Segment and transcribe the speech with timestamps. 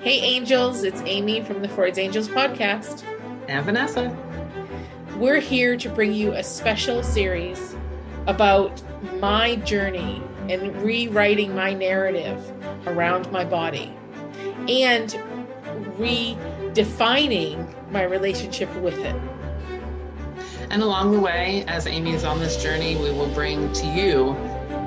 [0.00, 3.02] Hey, angels, it's Amy from the Freud's Angels podcast.
[3.48, 4.16] And Vanessa.
[5.16, 7.74] We're here to bring you a special series
[8.26, 8.80] about
[9.20, 12.38] my journey and rewriting my narrative
[12.86, 13.92] around my body
[14.68, 15.10] and
[15.98, 19.16] redefining my relationship with it.
[20.70, 24.36] And along the way, as Amy is on this journey, we will bring to you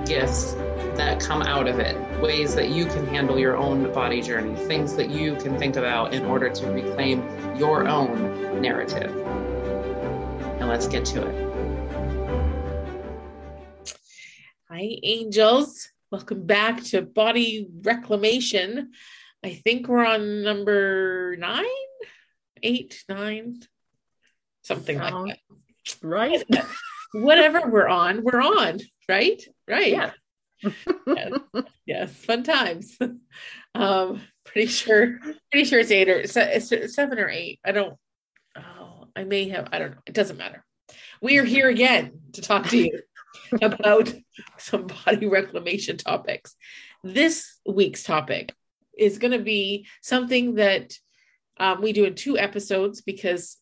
[0.05, 0.55] gifts
[0.99, 4.97] that come out of it, ways that you can handle your own body journey, things
[4.97, 7.23] that you can think about in order to reclaim
[7.55, 9.09] your own narrative.
[10.59, 13.95] And let's get to it.
[14.69, 15.87] Hi, angels.
[16.11, 18.91] Welcome back to Body Reclamation.
[19.41, 21.63] I think we're on number nine,
[22.61, 23.61] eight, nine,
[24.63, 25.37] something like that.
[26.03, 26.43] Right?
[27.13, 29.41] Whatever we're on, we're on, right?
[29.65, 29.93] Right.
[29.93, 30.11] Yeah.
[31.07, 31.31] Yes.
[31.85, 32.97] yes, fun times.
[33.75, 35.19] Um, pretty sure,
[35.51, 37.59] pretty sure it's eight or it's seven or eight.
[37.63, 37.95] I don't.
[38.57, 39.69] Oh, I may have.
[39.71, 40.01] I don't know.
[40.05, 40.65] It doesn't matter.
[41.21, 43.01] We are here again to talk to you
[43.61, 44.13] about
[44.57, 46.55] some body reclamation topics.
[47.03, 48.53] This week's topic
[48.97, 50.93] is going to be something that
[51.57, 53.57] um, we do in two episodes because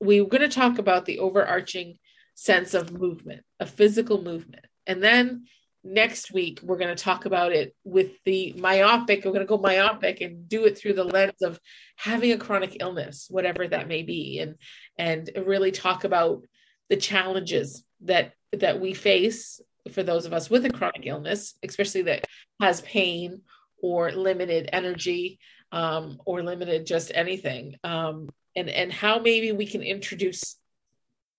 [0.00, 1.98] we're going to talk about the overarching
[2.34, 5.44] sense of movement, a physical movement, and then
[5.84, 9.58] next week we're going to talk about it with the myopic we're going to go
[9.58, 11.58] myopic and do it through the lens of
[11.96, 14.54] having a chronic illness whatever that may be and
[14.96, 16.44] and really talk about
[16.88, 19.60] the challenges that that we face
[19.90, 22.26] for those of us with a chronic illness especially that
[22.60, 23.40] has pain
[23.82, 25.40] or limited energy
[25.72, 27.76] um, or limited just anything.
[27.82, 30.56] Um, and and how maybe we can introduce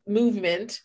[0.08, 0.82] movement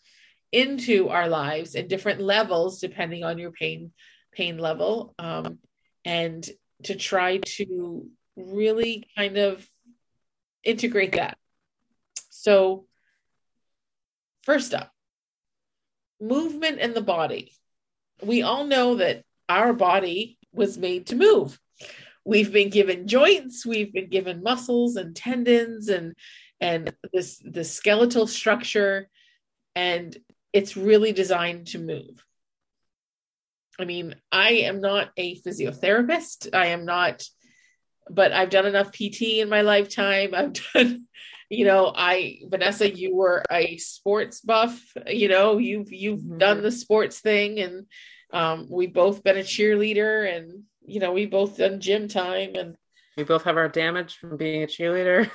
[0.51, 3.91] into our lives in different levels depending on your pain
[4.31, 5.59] pain level um,
[6.05, 6.47] and
[6.83, 9.67] to try to really kind of
[10.63, 11.37] integrate that.
[12.29, 12.85] So
[14.43, 14.91] first up
[16.21, 17.53] movement in the body.
[18.21, 21.59] We all know that our body was made to move.
[22.25, 26.13] We've been given joints we've been given muscles and tendons and
[26.59, 29.09] and this the skeletal structure
[29.75, 30.15] and
[30.53, 32.23] it's really designed to move.
[33.79, 36.53] I mean, I am not a physiotherapist.
[36.53, 37.23] I am not,
[38.09, 40.31] but I've done enough PT in my lifetime.
[40.35, 41.05] I've done,
[41.49, 44.79] you know, I Vanessa, you were a sports buff.
[45.07, 46.37] You know, you've you've mm-hmm.
[46.37, 47.85] done the sports thing, and
[48.33, 52.75] um, we've both been a cheerleader, and you know, we both done gym time, and
[53.15, 55.29] we both have our damage from being a cheerleader.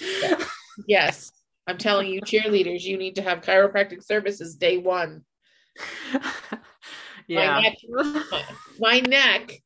[0.00, 0.44] yeah.
[0.86, 1.30] Yes.
[1.70, 5.24] I'm telling you, cheerleaders, you need to have chiropractic services day one.
[7.28, 7.60] yeah.
[7.60, 7.76] My neck,
[8.78, 9.62] my neck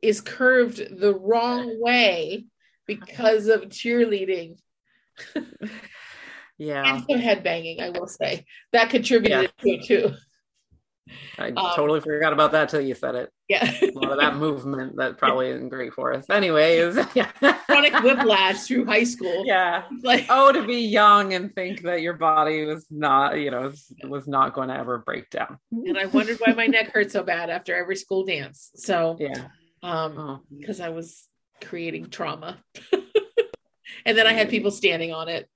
[0.00, 2.46] is curved the wrong way
[2.86, 4.56] because of cheerleading.
[6.58, 6.94] yeah.
[6.94, 8.46] And some head banging, I will say.
[8.72, 9.62] That contributed yeah.
[9.62, 10.14] to it too.
[11.38, 13.30] I um, totally forgot about that till you said it.
[13.48, 13.70] Yeah.
[13.82, 16.28] a lot of that movement that probably isn't great for us.
[16.30, 17.30] Anyways, yeah.
[17.66, 19.44] Chronic whiplash through high school.
[19.46, 19.84] Yeah.
[20.02, 23.72] Like oh, to be young and think that your body was not, you know,
[24.04, 25.58] was not going to ever break down.
[25.70, 28.70] And I wondered why my neck hurt so bad after every school dance.
[28.76, 29.48] So yeah.
[29.82, 30.86] Um, because oh.
[30.86, 31.28] I was
[31.62, 32.58] creating trauma.
[34.04, 35.48] and then I had people standing on it.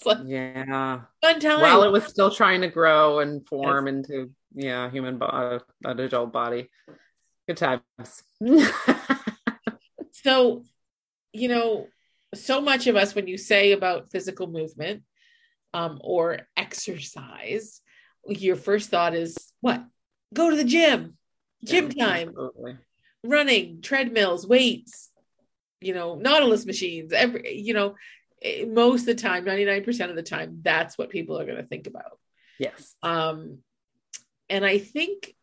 [0.04, 1.00] like, yeah.
[1.20, 1.60] Fun time.
[1.60, 3.94] While it was still trying to grow and form yes.
[3.94, 6.68] into yeah, human body, an adult body.
[7.46, 8.22] Good times.
[10.12, 10.64] so,
[11.32, 11.86] you know,
[12.34, 15.02] so much of us when you say about physical movement
[15.74, 17.80] um, or exercise,
[18.26, 19.84] your first thought is what?
[20.32, 21.16] Go to the gym,
[21.64, 22.76] gym yeah, time, absolutely.
[23.24, 25.10] running, treadmills, weights,
[25.80, 27.94] you know, Nautilus machines, every, you know,
[28.42, 31.66] Eh, most of the time 99% of the time that's what people are going to
[31.66, 32.18] think about.
[32.58, 32.94] Yes.
[33.02, 33.58] Um
[34.50, 35.34] and i think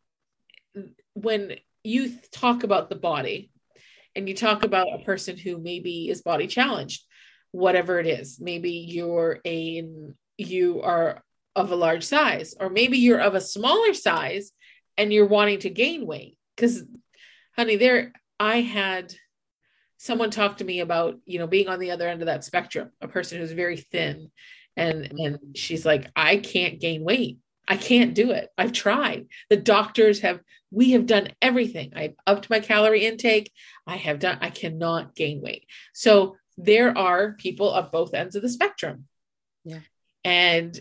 [1.13, 3.49] when you talk about the body
[4.15, 7.03] and you talk about a person who maybe is body challenged
[7.51, 9.87] whatever it is maybe you're a
[10.37, 11.23] you are
[11.55, 14.51] of a large size or maybe you're of a smaller size
[14.97, 16.37] and you're wanting to gain weight.
[16.55, 16.83] Because
[17.55, 19.13] honey there i had
[19.97, 22.91] someone talked to me about you know being on the other end of that spectrum
[23.01, 24.29] a person who's very thin
[24.75, 27.39] and and she's like i can't gain weight.
[27.67, 28.49] I can't do it.
[28.57, 29.27] I've tried.
[29.49, 30.39] The doctors have
[30.71, 31.93] we have done everything.
[31.95, 33.51] I've upped my calorie intake.
[33.85, 35.65] I have done i cannot gain weight.
[35.93, 39.07] So there are people of both ends of the spectrum.
[39.65, 39.81] Yeah.
[40.23, 40.79] And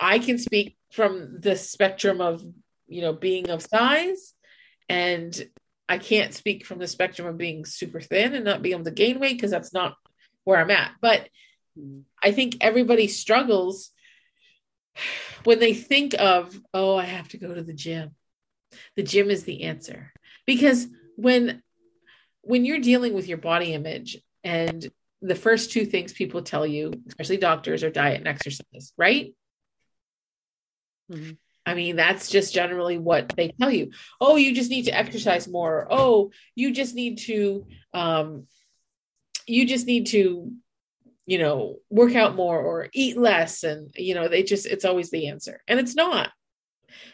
[0.00, 2.44] i can speak from the spectrum of
[2.86, 4.34] you know being of size
[4.88, 5.48] and
[5.88, 8.90] I can't speak from the spectrum of being super thin and not being able to
[8.90, 9.94] gain weight because that's not
[10.44, 10.92] where I'm at.
[11.00, 11.28] But.
[12.22, 13.92] I think everybody struggles
[15.44, 18.16] when they think of, oh, I have to go to the gym.
[18.96, 20.12] The gym is the answer.
[20.44, 21.62] Because when
[22.42, 24.90] when you're dealing with your body image and
[25.20, 29.34] the first two things people tell you, especially doctors, are diet and exercise, right?
[31.12, 31.32] Mm-hmm.
[31.68, 33.90] I mean, that's just generally what they tell you.
[34.22, 35.86] Oh, you just need to exercise more.
[35.90, 38.46] Oh, you just need to, um,
[39.46, 40.50] you just need to,
[41.26, 43.64] you know, work out more or eat less.
[43.64, 45.60] And, you know, they just, it's always the answer.
[45.68, 46.30] And it's not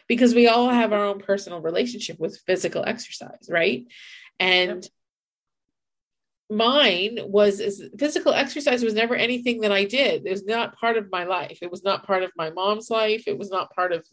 [0.07, 3.85] because we all have our own personal relationship with physical exercise, right?
[4.39, 4.87] And
[6.49, 10.25] mine was is physical exercise was never anything that I did.
[10.25, 11.59] It was not part of my life.
[11.61, 13.23] It was not part of my mom's life.
[13.27, 14.05] It was not part of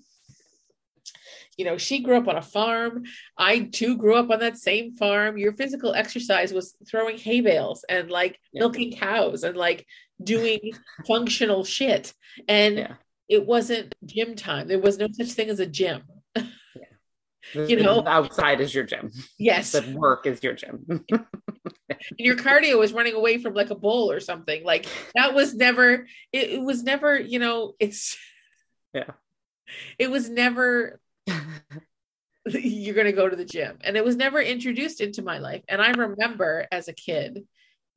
[1.62, 3.04] you know, she grew up on a farm.
[3.38, 5.38] I too grew up on that same farm.
[5.38, 8.62] Your physical exercise was throwing hay bales and like yeah.
[8.62, 9.86] milking cows and like
[10.20, 10.72] doing
[11.06, 12.14] functional shit.
[12.48, 12.94] And yeah.
[13.28, 14.66] it wasn't gym time.
[14.66, 16.02] There was no such thing as a gym.
[16.34, 16.42] Yeah.
[17.54, 19.12] you know, outside is your gym.
[19.38, 19.70] Yes.
[19.70, 21.04] The work is your gym.
[22.18, 24.64] your cardio was running away from like a bull or something.
[24.64, 28.18] Like that was never, it, it was never, you know, it's,
[28.92, 29.12] yeah.
[29.96, 31.00] It was never
[32.46, 33.78] you're going to go to the gym.
[33.82, 35.62] And it was never introduced into my life.
[35.68, 37.46] And I remember as a kid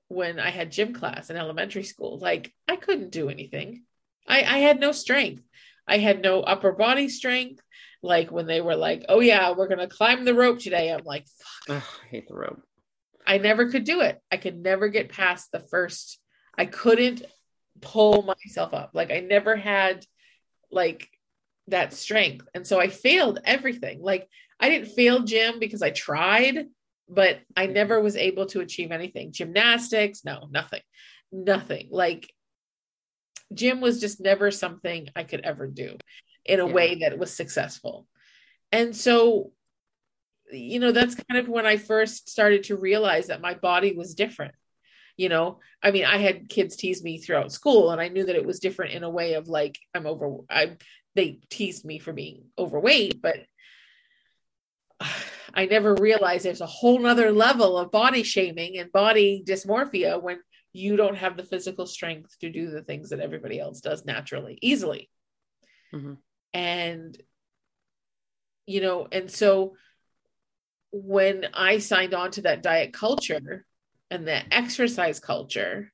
[0.07, 3.83] when I had gym class in elementary school, like I couldn't do anything.
[4.27, 5.43] I, I had no strength.
[5.87, 7.61] I had no upper body strength.
[8.01, 10.91] Like when they were like, oh, yeah, we're going to climb the rope today.
[10.91, 11.25] I'm like,
[11.69, 12.61] Ugh, I hate the rope.
[13.25, 14.21] I never could do it.
[14.31, 16.19] I could never get past the first,
[16.55, 17.23] I couldn't
[17.81, 18.91] pull myself up.
[18.93, 20.05] Like I never had
[20.71, 21.09] like
[21.67, 22.47] that strength.
[22.53, 24.01] And so I failed everything.
[24.01, 24.29] Like
[24.59, 26.67] I didn't fail gym because I tried,
[27.09, 29.31] but I never was able to achieve anything.
[29.31, 30.81] Gymnastics, no, nothing.
[31.31, 31.87] Nothing.
[31.91, 32.31] Like
[33.53, 35.97] gym was just never something I could ever do
[36.45, 36.73] in a yeah.
[36.73, 38.07] way that was successful.
[38.71, 39.51] And so
[40.51, 44.13] you know, that's kind of when I first started to realize that my body was
[44.13, 44.53] different
[45.17, 48.35] you know i mean i had kids tease me throughout school and i knew that
[48.35, 50.75] it was different in a way of like i'm over i
[51.15, 53.37] they teased me for being overweight, but
[55.53, 60.39] I never realized there's a whole nother level of body shaming and body dysmorphia when
[60.73, 64.59] you don't have the physical strength to do the things that everybody else does naturally,
[64.61, 65.09] easily.
[65.93, 66.15] Mm-hmm.
[66.53, 67.17] And,
[68.65, 69.75] you know, and so
[70.91, 73.65] when I signed on to that diet culture
[74.11, 75.93] and that exercise culture,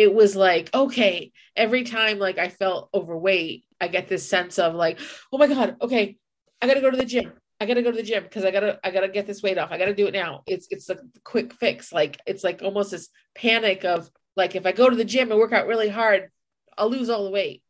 [0.00, 4.74] it was like okay every time like i felt overweight i get this sense of
[4.74, 4.98] like
[5.30, 6.16] oh my god okay
[6.62, 7.32] i gotta go to the gym.
[7.62, 9.70] I gotta go to the gym because i gotta i gotta get this weight off.
[9.70, 10.42] I gotta do it now.
[10.46, 11.92] It's it's a quick fix.
[11.92, 15.38] Like it's like almost this panic of like if i go to the gym and
[15.38, 16.30] work out really hard
[16.78, 17.62] i'll lose all the weight.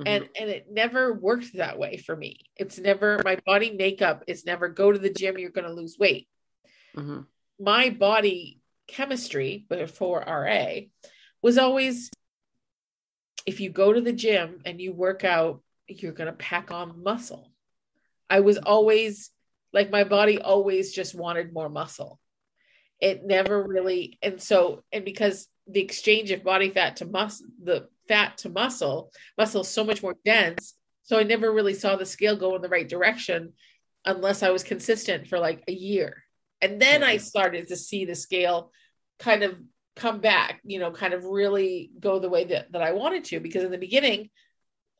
[0.00, 0.08] Mm-hmm.
[0.08, 2.40] and and it never worked that way for me.
[2.56, 6.26] It's never my body makeup is never go to the gym you're gonna lose weight.
[6.96, 7.20] Mm-hmm.
[7.60, 10.80] my body chemistry before ra
[11.44, 12.10] was always
[13.44, 17.02] if you go to the gym and you work out, you're going to pack on
[17.02, 17.52] muscle.
[18.30, 19.30] I was always
[19.70, 22.18] like, my body always just wanted more muscle.
[22.98, 27.88] It never really, and so, and because the exchange of body fat to muscle, the
[28.08, 30.72] fat to muscle, muscle is so much more dense.
[31.02, 33.52] So I never really saw the scale go in the right direction
[34.06, 36.24] unless I was consistent for like a year.
[36.62, 38.72] And then I started to see the scale
[39.18, 39.56] kind of
[39.96, 43.40] come back, you know, kind of really go the way that, that I wanted to.
[43.40, 44.30] Because in the beginning,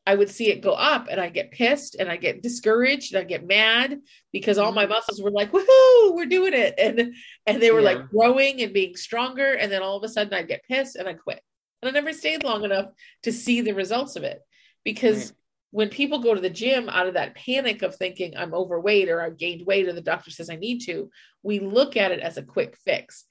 [0.07, 3.21] I would see it go up and I get pissed and I get discouraged and
[3.21, 3.99] I get mad
[4.31, 4.93] because all my mm-hmm.
[4.93, 6.75] muscles were like, woohoo, we're doing it.
[6.79, 7.15] And
[7.47, 7.93] and they were yeah.
[7.93, 9.53] like growing and being stronger.
[9.53, 11.41] And then all of a sudden I'd get pissed and I quit.
[11.81, 12.87] And I never stayed long enough
[13.23, 14.41] to see the results of it.
[14.83, 15.33] Because right.
[15.71, 19.21] when people go to the gym out of that panic of thinking I'm overweight or
[19.21, 21.09] I've gained weight or the doctor says I need to,
[21.41, 23.25] we look at it as a quick fix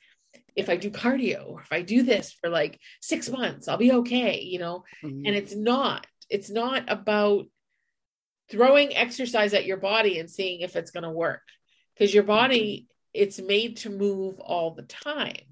[0.56, 3.92] if I do cardio or if I do this for like six months, I'll be
[3.92, 4.84] okay, you know?
[5.02, 5.26] Mm-hmm.
[5.26, 7.46] And it's not, it's not about
[8.50, 11.42] throwing exercise at your body and seeing if it's going to work
[11.94, 15.46] because your body, it's made to move all the time.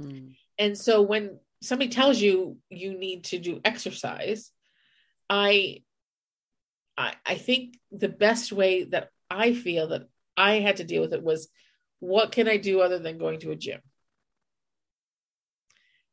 [0.00, 0.30] Mm-hmm.
[0.58, 4.50] And so when somebody tells you you need to do exercise,
[5.28, 5.82] I,
[6.96, 11.12] I, I think the best way that I feel that I had to deal with
[11.12, 11.48] it was
[12.00, 13.80] what can I do other than going to a gym?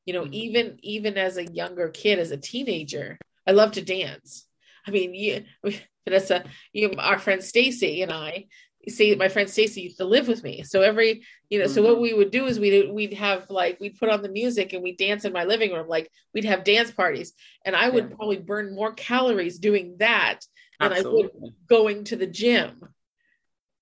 [0.06, 0.34] You know mm-hmm.
[0.34, 3.18] even even as a younger kid as a teenager
[3.48, 4.46] i love to dance
[4.88, 5.44] i mean you
[6.06, 6.44] vanessa
[6.74, 8.46] you our friend stacy and i
[8.90, 10.64] see my friend Stacy used to live with me.
[10.64, 11.74] So every, you know, mm-hmm.
[11.74, 14.74] so what we would do is we'd we'd have like we'd put on the music
[14.74, 15.88] and we'd dance in my living room.
[15.88, 17.34] Like we'd have dance parties.
[17.66, 18.16] And I would yeah.
[18.16, 20.40] probably burn more calories doing that
[20.80, 21.24] than Absolutely.
[21.24, 22.82] I would going to the gym.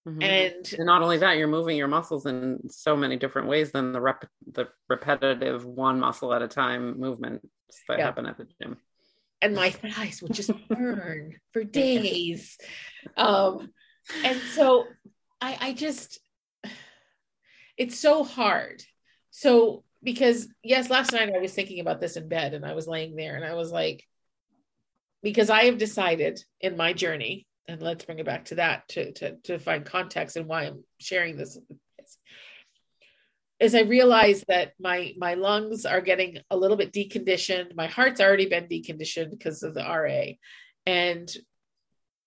[0.08, 0.22] Mm-hmm.
[0.24, 3.92] And, and not only that, you're moving your muscles in so many different ways than
[3.92, 7.46] the rep the repetitive one muscle at a time movements
[7.88, 8.06] that yeah.
[8.06, 8.78] happen at the gym.
[9.42, 12.58] And my thighs would just burn for days.
[13.16, 13.70] Um,
[14.24, 14.86] and so
[15.40, 16.20] I, I just,
[17.78, 18.84] it's so hard.
[19.30, 22.88] So, because yes, last night I was thinking about this in bed and I was
[22.88, 24.04] laying there and I was like,
[25.24, 29.12] because I have decided in my journey, and let's bring it back to that to,
[29.14, 31.58] to, to find context and why I'm sharing this
[33.62, 37.76] is I realize that my my lungs are getting a little bit deconditioned.
[37.76, 40.34] My heart's already been deconditioned because of the RA.
[40.88, 41.32] And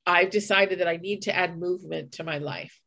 [0.07, 2.79] I've decided that I need to add movement to my life.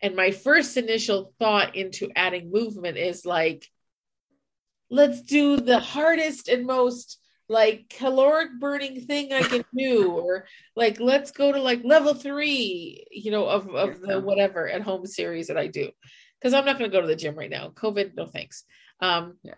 [0.00, 3.66] And my first initial thought into adding movement is like,
[4.88, 7.18] let's do the hardest and most
[7.52, 13.06] like caloric burning thing I can do, or like let's go to like level three,
[13.10, 15.90] you know, of, of the whatever at home series that I do.
[16.40, 17.68] Because I'm not going to go to the gym right now.
[17.68, 18.64] COVID, no thanks.
[19.00, 19.54] Um, yeah.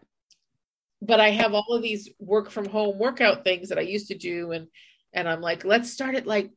[1.01, 4.19] But I have all of these work from home workout things that I used to
[4.19, 4.67] do, and
[5.13, 6.51] and I'm like, let's start at like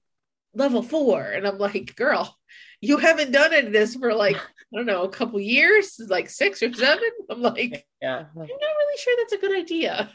[0.53, 1.21] level four.
[1.21, 2.35] And I'm like, girl,
[2.81, 6.63] you haven't done it this for like, I don't know, a couple years, like six
[6.63, 7.09] or seven.
[7.29, 10.11] I'm like, yeah, I'm not really sure that's a good idea.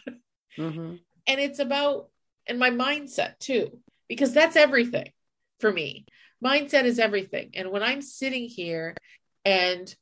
[0.59, 0.95] Mm-hmm.
[1.27, 2.09] And it's about,
[2.47, 5.11] and my mindset too, because that's everything
[5.61, 6.05] for me.
[6.45, 7.51] Mindset is everything.
[7.55, 8.97] And when I'm sitting here
[9.45, 9.95] and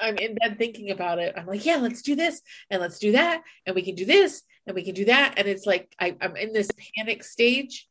[0.00, 1.34] I'm in bed thinking about it.
[1.36, 3.42] I'm like, yeah, let's do this and let's do that.
[3.66, 5.34] And we can do this and we can do that.
[5.36, 7.86] And it's like, I, I'm in this panic stage.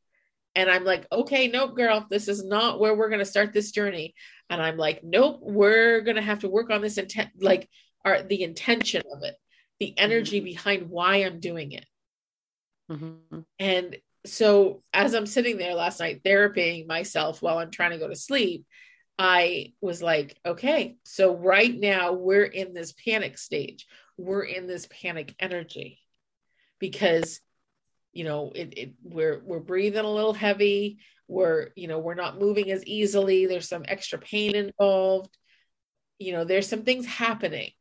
[0.56, 3.72] And I'm like, okay, nope, girl, this is not where we're going to start this
[3.72, 4.16] journey.
[4.50, 7.70] And I'm like, nope, we're going to have to work on this intent, like
[8.04, 9.36] our, the intention of it,
[9.80, 10.46] the energy mm-hmm.
[10.46, 11.86] behind why I'm doing it.
[12.92, 13.40] Mm-hmm.
[13.60, 18.08] And so as I'm sitting there last night therapying myself while I'm trying to go
[18.08, 18.66] to sleep,
[19.18, 23.86] I was like, okay, so right now we're in this panic stage.
[24.18, 26.00] We're in this panic energy
[26.80, 27.42] because
[28.14, 32.40] you know it, it we're we're breathing a little heavy we're you know we're not
[32.40, 35.38] moving as easily there's some extra pain involved
[36.18, 37.72] you know there's some things happening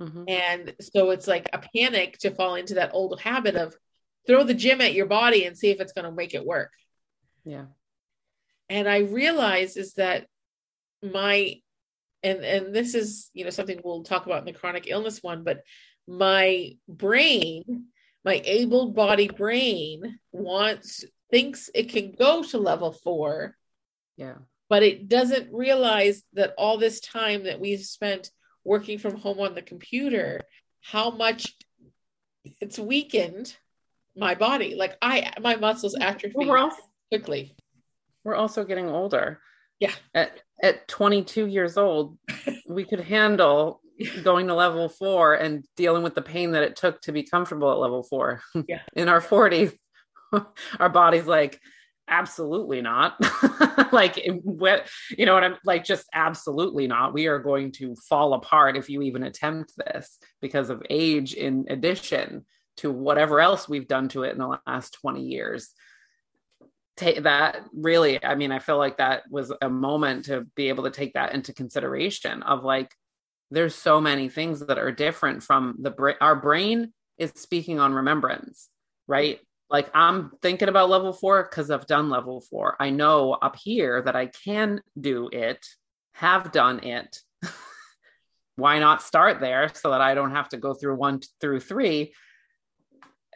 [0.00, 0.24] mm-hmm.
[0.28, 3.74] and so it's like a panic to fall into that old habit of
[4.26, 6.72] throw the gym at your body and see if it's going to make it work.
[7.44, 7.66] Yeah.
[8.68, 10.26] And i realize is that
[11.02, 11.56] my
[12.22, 15.42] and and this is you know something we'll talk about in the chronic illness one
[15.44, 15.62] but
[16.06, 17.86] my brain
[18.24, 23.56] my able body brain wants thinks it can go to level four
[24.16, 24.34] yeah.
[24.68, 28.30] but it doesn't realize that all this time that we've spent
[28.64, 30.40] working from home on the computer
[30.82, 31.54] how much
[32.60, 33.54] it's weakened
[34.16, 34.74] my body.
[34.74, 36.76] Like i my muscles atrophy well,
[37.10, 37.54] quickly.
[38.24, 39.40] We're also getting older.
[39.78, 39.92] Yeah.
[40.14, 42.18] At at 22 years old
[42.68, 43.80] we could handle
[44.22, 47.70] going to level four and dealing with the pain that it took to be comfortable
[47.70, 48.42] at level four.
[48.66, 48.80] Yeah.
[48.94, 49.76] In our 40s,
[50.78, 51.60] our body's like,
[52.10, 53.16] absolutely not.
[53.92, 57.14] like, you know what I'm like, just absolutely not.
[57.14, 61.66] We are going to fall apart if you even attempt this because of age, in
[61.70, 62.44] addition
[62.78, 65.70] to whatever else we've done to it in the last 20 years.
[66.96, 70.84] Take that really, I mean, I feel like that was a moment to be able
[70.84, 72.92] to take that into consideration of like,
[73.50, 77.92] there's so many things that are different from the brain our brain is speaking on
[77.92, 78.68] remembrance
[79.06, 79.40] right
[79.70, 82.76] like i'm thinking about level four because i've done level four.
[82.80, 85.64] I know up here that i can do it
[86.14, 87.18] have done it.
[88.56, 92.12] Why not start there so that i don't have to go through one through three?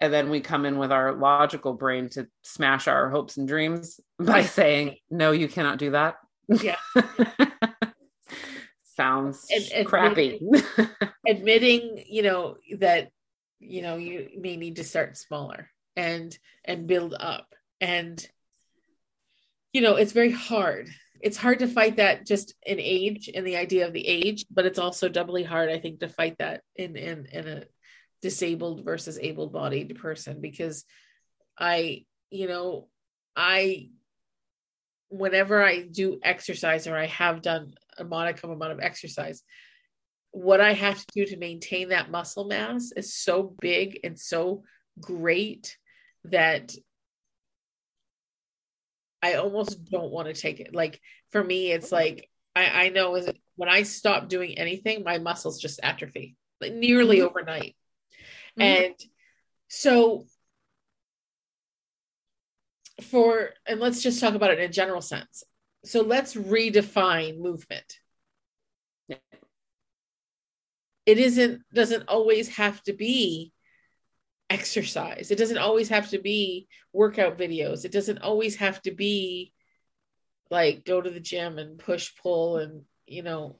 [0.00, 4.00] And then we come in with our logical brain to smash our hopes and dreams
[4.18, 6.16] by saying no you cannot do that.
[6.48, 6.76] Yeah.
[8.96, 10.40] Sounds Ad- crappy.
[11.26, 13.10] admitting, you know, that
[13.60, 17.54] you know you may need to start smaller and and build up.
[17.80, 18.24] And
[19.72, 20.88] you know it's very hard.
[21.20, 24.66] It's hard to fight that just in age and the idea of the age but
[24.66, 27.64] it's also doubly hard i think to fight that in in in a
[28.20, 30.84] disabled versus able bodied person because
[31.58, 32.88] i you know
[33.36, 33.88] i
[35.08, 39.42] whenever i do exercise or i have done a modicum amount of exercise
[40.30, 44.62] what i have to do to maintain that muscle mass is so big and so
[45.00, 45.76] great
[46.24, 46.74] that
[49.22, 50.74] I almost don't want to take it.
[50.74, 51.00] Like
[51.30, 55.60] for me, it's like I, I know is when I stop doing anything, my muscles
[55.60, 57.26] just atrophy like nearly mm-hmm.
[57.26, 57.76] overnight.
[58.58, 58.62] Mm-hmm.
[58.62, 58.94] And
[59.68, 60.26] so
[63.02, 65.42] for and let's just talk about it in a general sense.
[65.84, 67.98] So let's redefine movement.
[71.06, 73.52] It isn't doesn't always have to be
[74.54, 75.30] exercise.
[75.30, 77.84] It doesn't always have to be workout videos.
[77.84, 79.52] It doesn't always have to be
[80.50, 83.56] like go to the gym and push pull and you know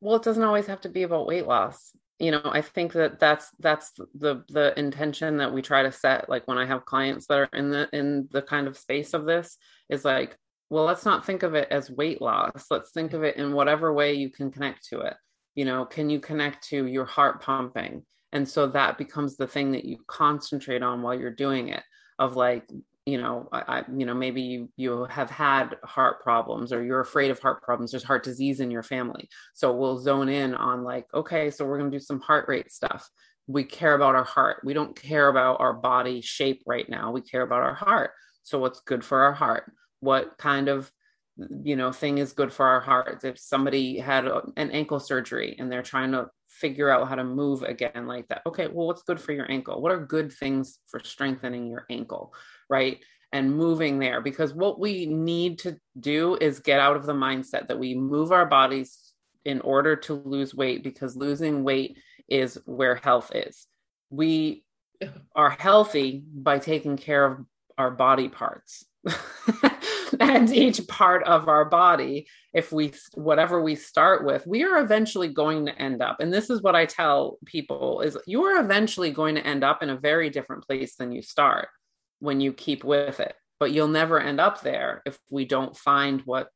[0.00, 3.18] well it doesn't always have to be about weight loss you know i think that
[3.18, 7.26] that's that's the the intention that we try to set like when i have clients
[7.26, 9.56] that are in the in the kind of space of this
[9.88, 10.36] is like
[10.68, 13.92] well let's not think of it as weight loss let's think of it in whatever
[13.92, 15.16] way you can connect to it
[15.54, 19.72] you know can you connect to your heart pumping and so that becomes the thing
[19.72, 21.82] that you concentrate on while you're doing it
[22.18, 22.70] of like
[23.06, 27.30] you know I, you know maybe you you have had heart problems or you're afraid
[27.30, 27.90] of heart problems.
[27.90, 29.28] There's heart disease in your family.
[29.54, 32.70] So we'll zone in on like okay so we're going to do some heart rate
[32.70, 33.08] stuff.
[33.46, 34.60] We care about our heart.
[34.64, 37.10] We don't care about our body shape right now.
[37.10, 38.12] We care about our heart.
[38.42, 39.72] So what's good for our heart?
[40.00, 40.90] What kind of
[41.62, 43.24] you know thing is good for our hearts.
[43.24, 47.24] If somebody had a, an ankle surgery and they're trying to figure out how to
[47.24, 49.80] move again like that okay well what's good for your ankle?
[49.80, 52.32] What are good things for strengthening your ankle
[52.68, 52.98] right?
[53.32, 57.68] And moving there because what we need to do is get out of the mindset
[57.68, 59.12] that we move our bodies
[59.44, 63.66] in order to lose weight because losing weight is where health is.
[64.10, 64.64] We
[65.36, 67.44] are healthy by taking care of
[67.78, 68.84] our body parts
[70.20, 75.28] and each part of our body if we whatever we start with we are eventually
[75.28, 76.16] going to end up.
[76.20, 79.82] And this is what i tell people is you are eventually going to end up
[79.82, 81.68] in a very different place than you start
[82.18, 83.34] when you keep with it.
[83.58, 86.48] But you'll never end up there if we don't find what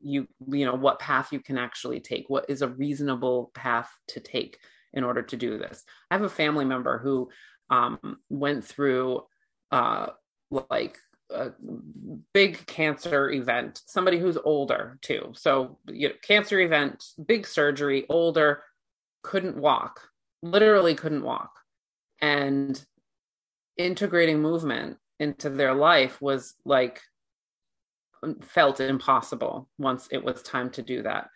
[0.00, 4.20] you you know what path you can actually take what is a reasonable path to
[4.20, 4.58] take
[4.92, 5.84] in order to do this.
[6.10, 7.30] I have a family member who
[7.70, 9.22] um, went through
[9.70, 10.08] uh,
[10.50, 10.98] like
[11.30, 11.52] a
[12.32, 15.32] big cancer event, somebody who's older too.
[15.34, 18.62] So, you know, cancer event, big surgery, older,
[19.22, 20.08] couldn't walk,
[20.42, 21.52] literally couldn't walk.
[22.20, 22.82] And
[23.76, 27.00] integrating movement into their life was like
[28.22, 31.28] um, felt impossible once it was time to do that.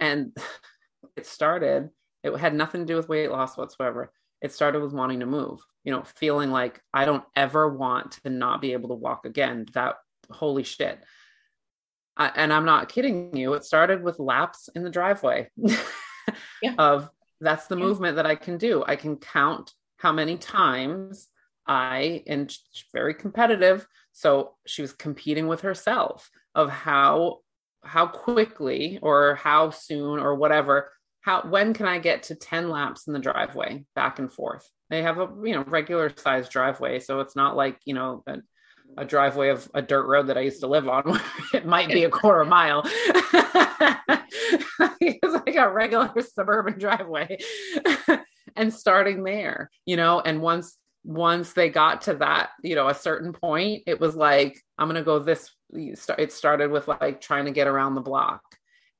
[0.00, 0.36] And
[1.16, 1.90] it started,
[2.22, 4.12] it had nothing to do with weight loss whatsoever.
[4.40, 8.28] It started with wanting to move you know, feeling like I don't ever want to
[8.28, 9.64] not be able to walk again.
[9.72, 9.94] That
[10.30, 11.02] holy shit.
[12.14, 13.54] I, and I'm not kidding you.
[13.54, 15.48] It started with laps in the driveway
[16.62, 16.74] yeah.
[16.76, 17.08] of
[17.40, 17.84] that's the yeah.
[17.84, 18.84] movement that I can do.
[18.86, 21.28] I can count how many times
[21.66, 22.54] I, and
[22.92, 23.86] very competitive.
[24.12, 27.38] So she was competing with herself of how
[27.82, 30.90] how quickly or how soon or whatever
[31.28, 34.66] how when can i get to 10 laps in the driveway back and forth?
[34.88, 38.38] They have a you know regular sized driveway so it's not like you know a,
[38.96, 41.20] a, driveway of a dirt road that i used to live on
[41.52, 42.82] it might be a quarter mile.
[45.00, 47.38] It's like a regular suburban driveway
[48.56, 52.94] and starting there you know and once once they got to that you know a
[52.94, 57.50] certain point it was like i'm gonna go this it started with like trying to
[57.50, 58.42] get around the block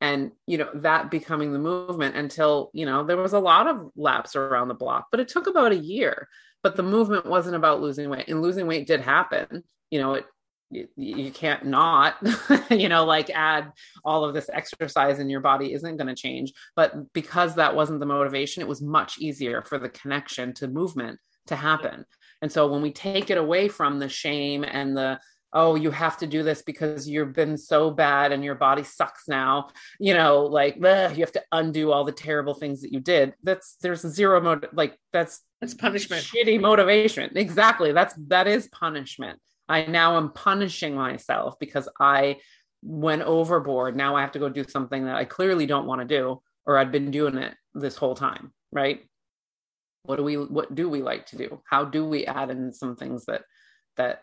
[0.01, 3.91] and you know that becoming the movement until you know there was a lot of
[3.97, 6.29] laps around the block but it took about a year.
[6.61, 9.63] But the movement wasn't about losing weight and losing weight did happen.
[9.91, 10.27] You know it
[10.71, 12.17] you, you can't not
[12.71, 13.73] you know like add
[14.05, 16.53] all of this exercise and your body isn't going to change.
[16.77, 21.19] But because that wasn't the motivation it was much easier for the connection to movement
[21.47, 22.05] to happen.
[22.43, 25.19] And so when we take it away from the shame and the
[25.53, 29.29] oh you have to do this because you've been so bad and your body sucks
[29.29, 29.69] now.
[29.99, 33.35] You know like ugh, you have to undo all the terrible things that you did.
[33.43, 36.25] That's there's zero mode like that's that's punishment.
[36.25, 37.31] shitty motivation.
[37.37, 37.93] Exactly.
[37.93, 39.39] That's that is punishment.
[39.69, 42.37] I now am punishing myself because i
[42.83, 43.97] went overboard.
[43.97, 46.79] Now i have to go do something that i clearly don't want to do or
[46.79, 49.01] i'd been doing it this whole time right?
[50.05, 51.61] What do we what do we like to do?
[51.69, 53.43] How do we add in some things that
[53.97, 54.23] that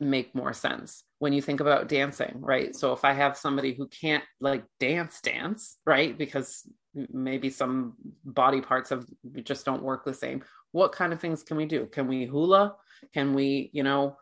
[0.00, 2.74] make more sense when you think about dancing, right?
[2.74, 6.16] So if I have somebody who can't like dance, dance, right?
[6.16, 6.62] Because
[7.12, 9.06] maybe some body parts of
[9.42, 10.44] just don't work the same.
[10.72, 11.86] What kind of things can we do?
[11.86, 12.76] Can we hula?
[13.14, 14.16] Can we, you know,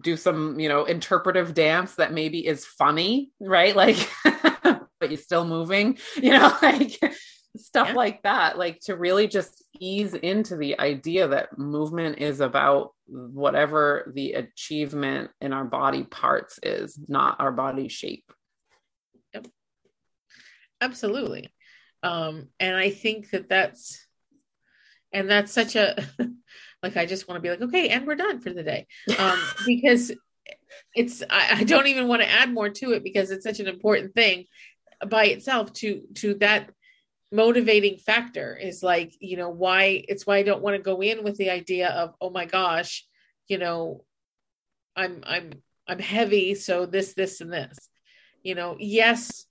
[0.00, 3.74] do some, you know, interpretive dance that maybe is funny, right?
[3.76, 4.08] Like,
[5.00, 6.98] but you're still moving, you know, like
[7.60, 7.94] stuff yeah.
[7.94, 14.10] like that, like to really just ease into the idea that movement is about whatever
[14.14, 18.30] the achievement in our body parts is, not our body shape.
[19.34, 19.48] Yep.
[20.80, 21.52] Absolutely.
[22.02, 24.06] Um, and I think that that's,
[25.12, 25.96] and that's such a,
[26.82, 28.86] like, I just want to be like, okay, and we're done for the day.
[29.18, 30.12] Um, because
[30.94, 33.68] it's, I, I don't even want to add more to it because it's such an
[33.68, 34.44] important thing
[35.08, 36.70] by itself to, to that
[37.30, 41.22] motivating factor is like you know why it's why i don't want to go in
[41.22, 43.06] with the idea of oh my gosh
[43.48, 44.02] you know
[44.96, 45.52] i'm i'm
[45.86, 47.76] i'm heavy so this this and this
[48.42, 49.44] you know yes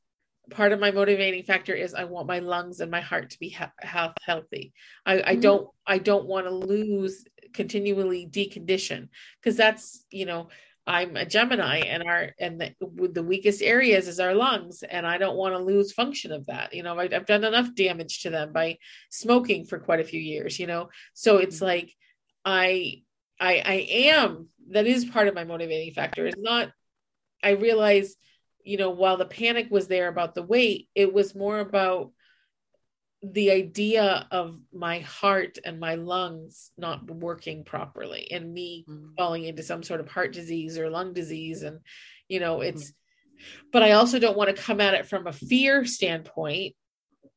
[0.50, 3.56] part of my motivating factor is i want my lungs and my heart to be
[3.80, 4.74] health healthy
[5.06, 5.42] i i mm-hmm.
[5.42, 9.08] don't i don't want to lose continually decondition
[9.40, 10.50] because that's you know
[10.88, 12.74] I'm a Gemini and our and the,
[13.12, 16.74] the weakest areas is our lungs and I don't want to lose function of that.
[16.74, 18.78] You know, I, I've done enough damage to them by
[19.10, 20.90] smoking for quite a few years, you know.
[21.14, 21.66] So it's mm-hmm.
[21.66, 21.94] like
[22.46, 23.04] I
[23.38, 26.26] I I am that is part of my motivating factor.
[26.26, 26.72] Is not
[27.44, 28.16] I realize,
[28.64, 32.12] you know, while the panic was there about the weight, it was more about
[33.24, 39.08] the idea of my heart and my lungs not working properly and me mm-hmm.
[39.18, 41.80] falling into some sort of heart disease or lung disease and
[42.28, 42.70] you know mm-hmm.
[42.70, 43.68] it's mm-hmm.
[43.74, 46.76] but i also don't want to come at it from a fear standpoint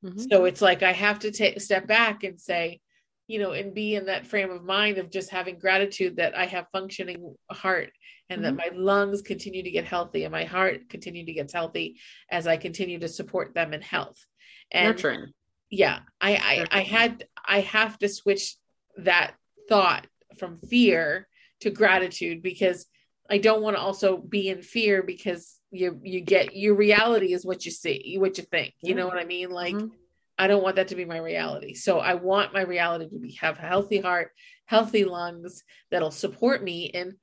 [0.04, 0.20] mm-hmm.
[0.30, 2.78] so it's like i have to take a step back and say
[3.26, 6.44] you know and be in that frame of mind of just having gratitude that i
[6.44, 7.90] have functioning heart
[8.28, 8.76] and that mm-hmm.
[8.76, 11.98] my lungs continue to get healthy and my heart continue to get healthy
[12.30, 14.26] as i continue to support them in health
[14.70, 15.32] and nurturing
[15.70, 18.56] yeah i I, I had i have to switch
[18.98, 19.34] that
[19.68, 20.06] thought
[20.38, 21.28] from fear
[21.60, 22.86] to gratitude because
[23.30, 27.46] i don't want to also be in fear because you you get your reality is
[27.46, 29.50] what you see what you think you know what i mean?
[29.50, 29.94] Like mm-hmm.
[30.38, 31.74] i don't want that to be my reality.
[31.74, 34.32] So i want my reality to be have a healthy heart
[34.66, 37.16] healthy lungs that'll support me in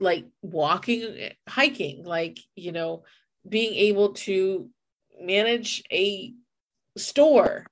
[0.00, 3.02] like walking hiking like you know
[3.48, 4.68] being able to
[5.20, 6.32] manage a
[6.96, 7.66] store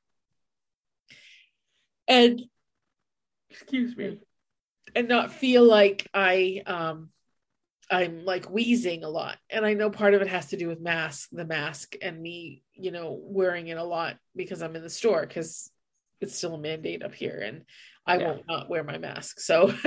[2.09, 2.43] and
[3.51, 4.19] excuse me.
[4.95, 7.09] and not feel like i um
[7.91, 9.39] i'm like wheezing a lot.
[9.51, 12.63] And i know part of it has to do with mask the mask and me
[12.75, 15.71] you know wearing it a lot because i'm in the store because
[16.21, 17.63] it's still a mandate up here and
[18.07, 18.29] i yeah.
[18.29, 19.41] won't not wear my mask.
[19.41, 19.69] So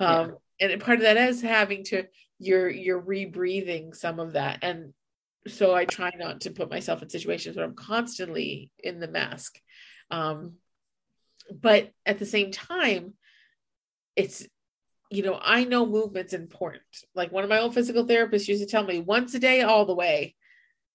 [0.00, 0.68] um yeah.
[0.68, 2.04] and part of that is having to
[2.38, 4.60] you're you're rebreathing some of that.
[4.62, 4.92] And
[5.46, 9.58] so i try not to put myself in situations where i'm constantly in the mask.
[10.10, 10.54] Um
[11.50, 13.14] but at the same time
[14.16, 14.46] it's
[15.10, 16.82] you know i know movement's important
[17.14, 19.84] like one of my old physical therapists used to tell me once a day all
[19.84, 20.34] the way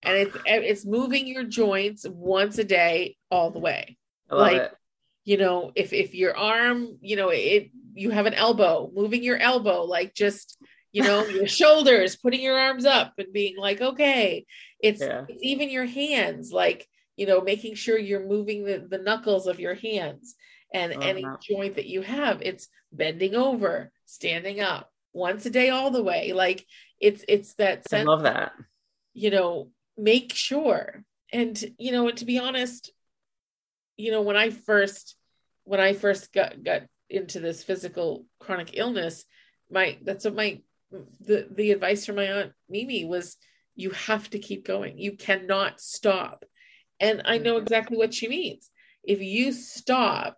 [0.04, 3.98] and it's it's moving your joints once a day all the way
[4.30, 4.74] like it.
[5.24, 9.38] you know if if your arm you know it you have an elbow moving your
[9.38, 10.58] elbow like just
[10.92, 14.46] you know your shoulders putting your arms up and being like okay
[14.80, 15.26] it's, yeah.
[15.28, 19.60] it's even your hands like you know making sure you're moving the, the knuckles of
[19.60, 20.36] your hands
[20.74, 21.02] and uh-huh.
[21.04, 26.04] any joint that you have it's bending over standing up once a day all the
[26.04, 26.34] way.
[26.34, 26.66] Like
[27.00, 28.52] it's it's that sense I love that.
[29.14, 31.04] you know make sure.
[31.34, 32.92] And you know and to be honest
[33.98, 35.16] you know when i first
[35.64, 39.26] when i first got got into this physical chronic illness
[39.72, 40.62] my that's what my
[41.22, 43.38] the the advice from my aunt mimi was
[43.76, 44.98] you have to keep going.
[44.98, 46.46] You cannot stop
[47.00, 47.64] and I know mm-hmm.
[47.64, 48.70] exactly what she means.
[49.04, 50.38] If you stop,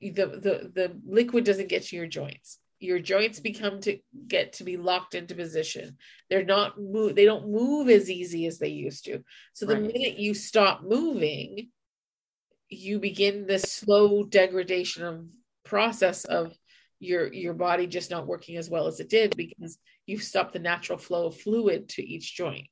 [0.00, 2.58] the, the, the liquid doesn't get to your joints.
[2.80, 5.96] Your joints become to get to be locked into position.
[6.28, 9.24] They're not move, they don't move as easy as they used to.
[9.54, 9.82] So the right.
[9.82, 11.70] minute you stop moving,
[12.68, 15.24] you begin this slow degradation of
[15.64, 16.52] process of
[17.00, 20.58] your your body just not working as well as it did because you've stopped the
[20.58, 22.66] natural flow of fluid to each joint.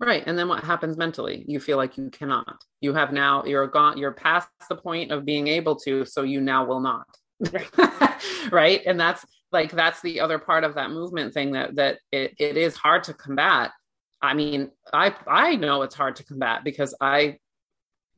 [0.00, 0.22] Right.
[0.26, 1.44] And then what happens mentally?
[1.48, 2.62] You feel like you cannot.
[2.80, 6.40] You have now, you're gone, you're past the point of being able to, so you
[6.40, 7.06] now will not.
[8.52, 8.80] right.
[8.86, 12.56] And that's like, that's the other part of that movement thing that, that it, it
[12.56, 13.72] is hard to combat.
[14.22, 17.38] I mean, I, I know it's hard to combat because I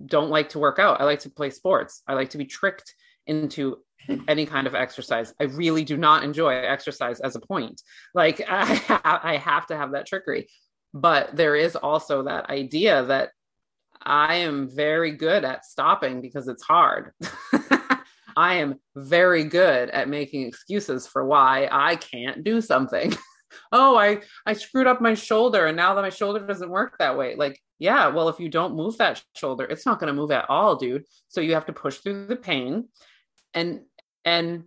[0.04, 1.00] don't like to work out.
[1.00, 2.02] I like to play sports.
[2.06, 2.94] I like to be tricked
[3.26, 3.78] into
[4.28, 5.32] any kind of exercise.
[5.40, 7.80] I really do not enjoy exercise as a point.
[8.14, 10.48] Like I, I have to have that trickery
[10.92, 13.30] but there is also that idea that
[14.02, 17.12] I am very good at stopping because it's hard.
[18.36, 23.14] I am very good at making excuses for why I can't do something.
[23.72, 27.18] oh, I I screwed up my shoulder and now that my shoulder doesn't work that
[27.18, 27.34] way.
[27.34, 30.48] Like, yeah, well if you don't move that shoulder, it's not going to move at
[30.48, 31.04] all, dude.
[31.28, 32.88] So you have to push through the pain
[33.54, 33.80] and
[34.24, 34.64] and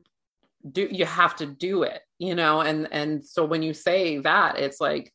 [0.70, 4.58] do you have to do it you know and and so when you say that
[4.58, 5.14] it's like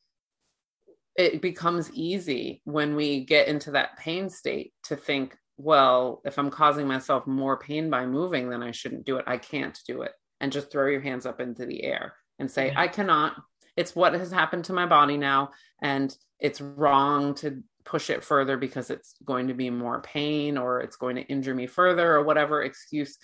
[1.19, 6.51] it becomes easy when we get into that pain state to think well if i'm
[6.51, 10.13] causing myself more pain by moving then i shouldn't do it i can't do it.
[10.41, 13.35] And just throw your hands up into the air and say i cannot.
[13.77, 15.51] It's what has happened to my body now.
[15.83, 20.81] And it's wrong to push it further because it's going to be more pain or
[20.81, 23.19] it's going to injure me further or whatever excuse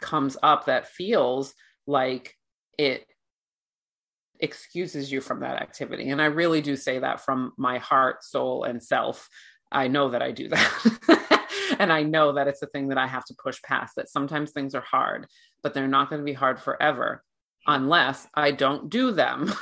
[0.00, 1.54] comes up that feels
[1.86, 2.36] like
[2.78, 3.06] it
[4.44, 6.10] excuses you from that activity.
[6.10, 9.28] And I really do say that from my heart, soul, and self.
[9.72, 11.46] I know that I do that.
[11.78, 14.52] and I know that it's a thing that I have to push past, that sometimes
[14.52, 15.26] things are hard,
[15.62, 17.24] but they're not going to be hard forever
[17.66, 19.52] unless I don't do them.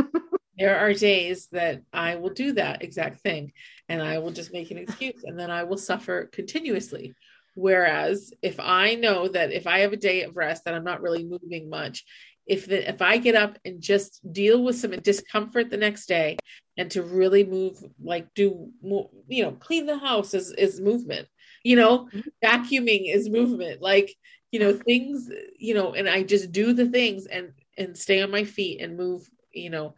[0.58, 3.52] there are days that I will do that exact thing
[3.88, 7.14] and I will just make an excuse and then I will suffer continuously.
[7.54, 11.00] Whereas if I know that if I have a day of rest that I'm not
[11.00, 12.04] really moving much,
[12.46, 16.36] if the, if I get up and just deal with some discomfort the next day
[16.76, 21.28] and to really move like do more, you know clean the house is is movement.
[21.64, 22.20] You know mm-hmm.
[22.42, 23.82] vacuuming is movement.
[23.82, 24.14] Like
[24.52, 25.28] you know things
[25.58, 28.96] you know and I just do the things and and stay on my feet and
[28.96, 29.96] move you know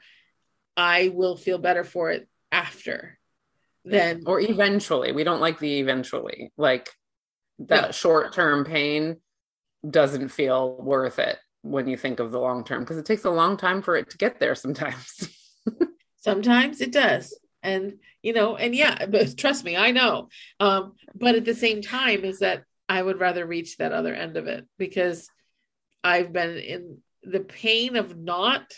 [0.77, 3.19] I will feel better for it after
[3.85, 5.13] then or eventually.
[5.13, 6.53] We don't like the eventually.
[6.57, 6.89] Like
[7.61, 7.91] that yeah.
[7.91, 9.19] short term pain
[9.89, 13.31] doesn't feel worth it when you think of the long term because it takes a
[13.31, 15.29] long time for it to get there sometimes.
[16.21, 17.39] sometimes it does.
[17.63, 20.29] And you know, and yeah, but trust me, I know.
[20.61, 24.37] Um, but at the same time, is that I would rather reach that other end
[24.37, 25.29] of it because
[26.03, 28.73] I've been in the pain of not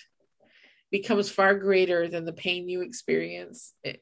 [0.90, 3.95] becomes far greater than the pain you experience eh,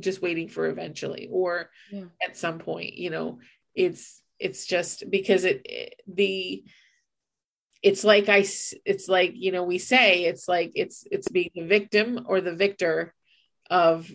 [0.00, 2.04] just waiting for eventually or yeah.
[2.26, 3.38] at some point you know
[3.74, 6.64] it's it's just because it, it the
[7.82, 8.44] it's like i
[8.84, 12.54] it's like you know we say it's like it's it's being the victim or the
[12.54, 13.12] victor
[13.70, 14.10] of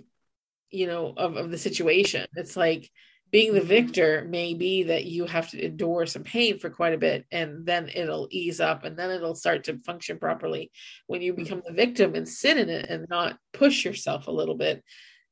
[0.69, 2.27] you know of, of the situation.
[2.35, 2.89] It's like
[3.31, 3.67] being the mm-hmm.
[3.67, 7.65] victor may be that you have to endure some pain for quite a bit and
[7.65, 10.71] then it'll ease up and then it'll start to function properly
[11.07, 14.55] when you become the victim and sit in it and not push yourself a little
[14.55, 14.81] bit.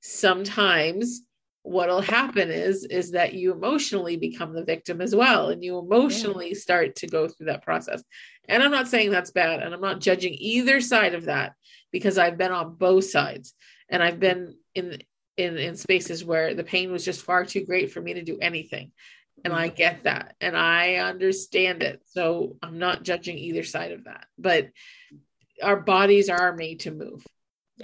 [0.01, 1.21] Sometimes
[1.65, 6.49] what'll happen is is that you emotionally become the victim as well and you emotionally
[6.49, 6.57] yeah.
[6.57, 8.03] start to go through that process
[8.47, 11.53] and i'm not saying that's bad and i'm not judging either side of that
[11.91, 13.55] because i've been on both sides
[13.89, 14.99] and i've been in
[15.37, 18.37] in in spaces where the pain was just far too great for me to do
[18.39, 18.91] anything
[19.43, 19.75] and i mm-hmm.
[19.75, 24.69] get that and i understand it so i'm not judging either side of that but
[25.63, 27.25] our bodies are made to move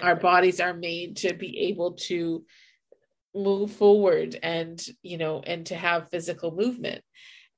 [0.04, 2.46] our bodies are made to be able to
[3.34, 7.04] move forward and you know and to have physical movement.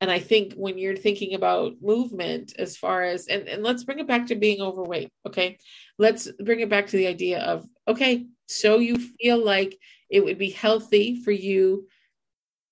[0.02, 4.00] And i think when you're thinking about movement as far as and, and let's bring
[4.00, 5.58] it back to being overweight okay?
[5.98, 9.78] Let's bring it back to the idea of okay so you feel like
[10.10, 11.88] it would be healthy for you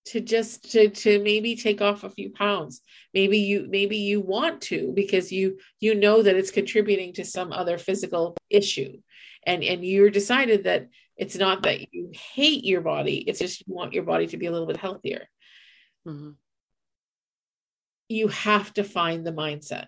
[0.06, 2.82] to just to to maybe take off a few pounds.
[3.14, 7.52] Maybe you maybe you want to because you you know that it's contributing to some
[7.52, 8.98] other physical issue.
[9.46, 10.88] And and you're decided that
[11.22, 14.48] it's not that you hate your body, it's just you want your body to be
[14.48, 15.28] a little bit healthier.
[16.08, 16.32] Mm-hmm.
[18.10, 19.86] You have to find the mindset.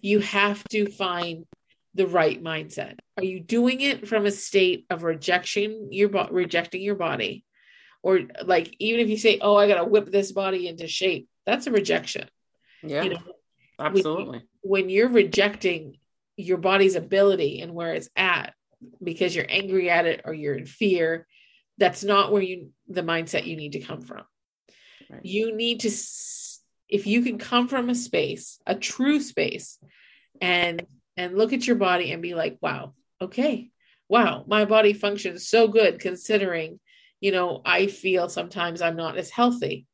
[0.00, 1.46] You have to find
[1.94, 2.96] the right mindset.
[3.16, 7.44] Are you doing it from a state of rejection, your bo- rejecting your body?
[8.02, 11.28] Or like even if you say, "Oh, I got to whip this body into shape."
[11.46, 12.28] That's a rejection.
[12.82, 13.04] Yeah.
[13.04, 13.22] You know,
[13.78, 14.38] absolutely.
[14.62, 15.98] When, when you're rejecting
[16.36, 18.54] your body's ability and where it's at,
[19.02, 21.26] because you're angry at it or you're in fear
[21.78, 24.22] that's not where you the mindset you need to come from.
[25.10, 25.24] Right.
[25.24, 25.90] you need to
[26.88, 29.78] if you can come from a space a true space
[30.40, 33.70] and and look at your body and be like wow okay.
[34.08, 36.78] Wow my body functions so good considering
[37.20, 39.86] you know i feel sometimes i'm not as healthy.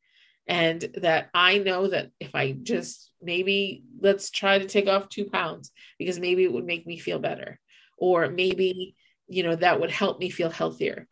[0.46, 5.26] And that i know that if i just maybe let's try to take off two
[5.26, 7.58] pounds because maybe it would make me feel better
[7.98, 8.36] or mm-hmm.
[8.36, 8.96] maybe
[9.28, 11.06] you know that would help me feel healthier.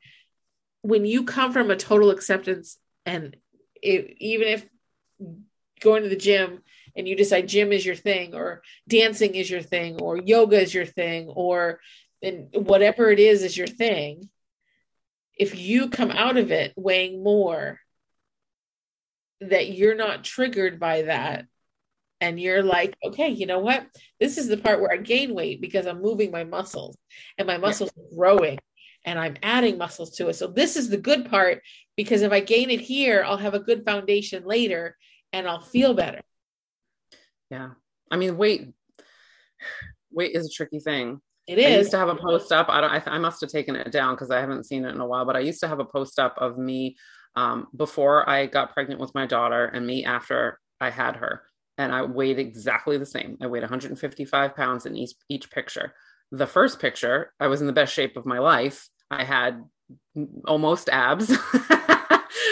[0.83, 3.37] When you come from a total acceptance and
[3.83, 4.67] it, even if
[5.81, 6.63] going to the gym
[6.97, 10.73] and you decide gym is your thing or dancing is your thing or yoga is
[10.73, 11.81] your thing or
[12.23, 14.29] and whatever it is is your thing
[15.37, 17.79] if you come out of it weighing more
[19.41, 21.45] that you're not triggered by that
[22.21, 23.87] and you're like, okay, you know what?
[24.21, 26.97] This is the part where I gain weight because I'm moving my muscles
[27.39, 28.59] and my muscles are growing
[29.05, 30.35] and I'm adding muscles to it.
[30.35, 31.63] So this is the good part
[31.97, 34.97] because if I gain it here, I'll have a good foundation later
[35.33, 36.23] and I'll feel better.
[37.51, 37.71] Yeah.
[38.11, 38.73] I mean, weight
[40.11, 41.21] weight is a tricky thing.
[41.47, 41.67] It is.
[41.67, 42.67] I used to have a post up.
[42.69, 42.91] I don't.
[42.91, 45.25] I, I must have taken it down because I haven't seen it in a while.
[45.25, 46.97] But I used to have a post up of me
[47.37, 51.43] um, before I got pregnant with my daughter, and me after I had her,
[51.79, 53.37] and I weighed exactly the same.
[53.41, 55.95] I weighed 155 pounds in each each picture.
[56.33, 58.89] The first picture, I was in the best shape of my life.
[59.11, 59.65] I had
[60.47, 61.37] almost abs.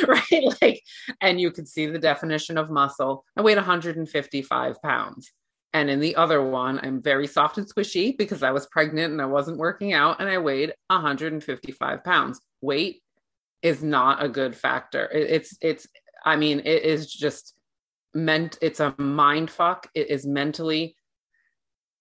[0.09, 0.83] right like
[1.21, 5.33] and you could see the definition of muscle i weighed 155 pounds
[5.75, 9.21] and in the other one, I'm very soft and squishy because I was pregnant and
[9.21, 12.41] I wasn't working out and I weighed 155 pounds.
[12.61, 13.03] Weight
[13.61, 15.11] is not a good factor.
[15.11, 15.89] It's, it's,
[16.25, 17.55] I mean, it is just
[18.15, 19.89] meant, it's a mind fuck.
[19.95, 20.97] It is mentally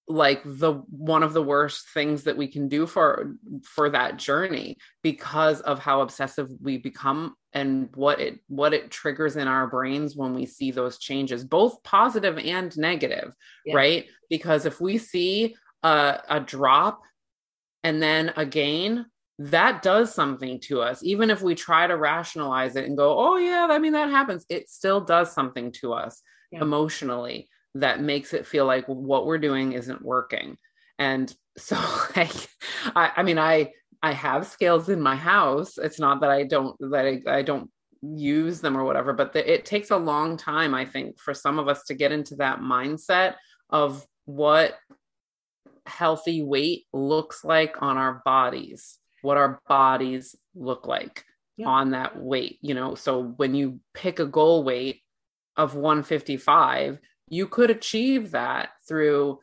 [0.07, 4.77] like the one of the worst things that we can do for for that journey
[5.01, 10.15] because of how obsessive we become and what it what it triggers in our brains
[10.15, 13.33] when we see those changes both positive and negative
[13.65, 13.75] yeah.
[13.75, 17.01] right because if we see a, a drop
[17.83, 19.05] and then a gain
[19.39, 23.37] that does something to us even if we try to rationalize it and go oh
[23.37, 26.61] yeah i mean that happens it still does something to us yeah.
[26.61, 30.57] emotionally that makes it feel like what we're doing isn't working.
[30.99, 31.75] And so
[32.15, 32.49] like
[32.95, 35.77] I, I mean I I have scales in my house.
[35.77, 37.69] It's not that I don't that I, I don't
[38.01, 41.57] use them or whatever, but the, it takes a long time I think for some
[41.57, 43.35] of us to get into that mindset
[43.69, 44.77] of what
[45.85, 51.25] healthy weight looks like on our bodies, what our bodies look like
[51.57, 51.67] yeah.
[51.67, 52.93] on that weight, you know.
[52.95, 55.01] So when you pick a goal weight
[55.57, 59.39] of 155, you could achieve that through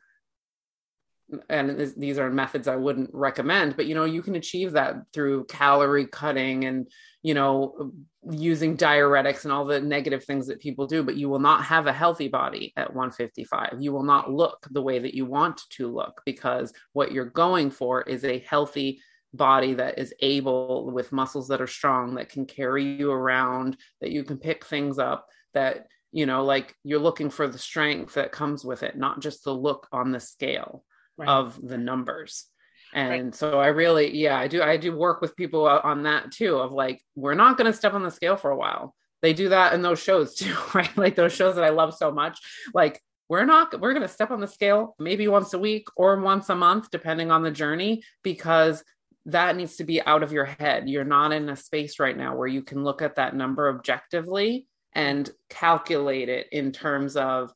[1.48, 5.44] and these are methods I wouldn't recommend, but you know, you can achieve that through
[5.44, 6.90] calorie cutting and,
[7.22, 7.92] you know,
[8.28, 11.86] using diuretics and all the negative things that people do, but you will not have
[11.86, 13.76] a healthy body at 155.
[13.78, 17.70] You will not look the way that you want to look because what you're going
[17.70, 19.00] for is a healthy
[19.32, 24.10] body that is able with muscles that are strong, that can carry you around, that
[24.10, 28.32] you can pick things up, that you know like you're looking for the strength that
[28.32, 30.84] comes with it not just the look on the scale
[31.16, 31.28] right.
[31.28, 32.46] of the numbers
[32.92, 33.34] and right.
[33.34, 36.72] so i really yeah i do i do work with people on that too of
[36.72, 39.72] like we're not going to step on the scale for a while they do that
[39.72, 42.38] in those shows too right like those shows that i love so much
[42.74, 46.20] like we're not we're going to step on the scale maybe once a week or
[46.20, 48.82] once a month depending on the journey because
[49.26, 52.34] that needs to be out of your head you're not in a space right now
[52.36, 57.52] where you can look at that number objectively and calculate it in terms of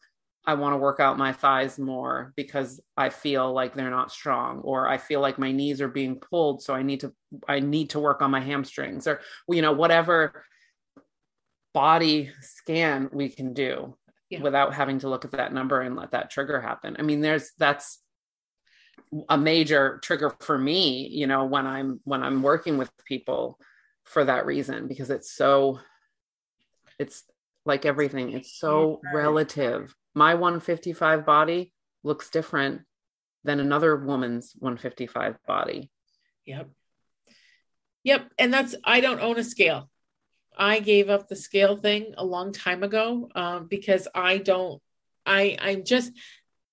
[0.46, 4.58] I want to work out my thighs more because I feel like they're not strong
[4.58, 7.14] or I feel like my knees are being pulled so I need to
[7.48, 10.44] I need to work on my hamstrings or you know whatever
[11.72, 13.96] body scan we can do
[14.28, 14.42] yeah.
[14.42, 16.96] without having to look at that number and let that trigger happen.
[16.98, 18.00] I mean there's that's
[19.28, 23.58] a major trigger for me, you know, when I'm when I'm working with people
[24.04, 25.80] for that reason because it's so
[26.98, 27.24] it's
[27.64, 29.94] like everything it's so relative.
[30.14, 31.72] My 155 body
[32.02, 32.82] looks different
[33.44, 35.90] than another woman's 155 body.
[36.46, 36.70] Yep.
[38.04, 39.88] Yep and that's i don't own a scale.
[40.56, 44.80] I gave up the scale thing a long time ago um, because i don't
[45.26, 46.12] i i'm just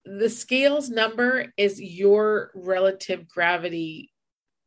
[0.06, 4.12] the scales number is your relative gravity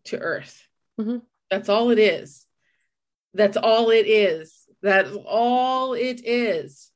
[0.04, 0.66] to earth
[1.00, 1.18] mm-hmm.
[1.50, 2.46] that's all it is
[3.34, 6.90] that's all it is that's all it is.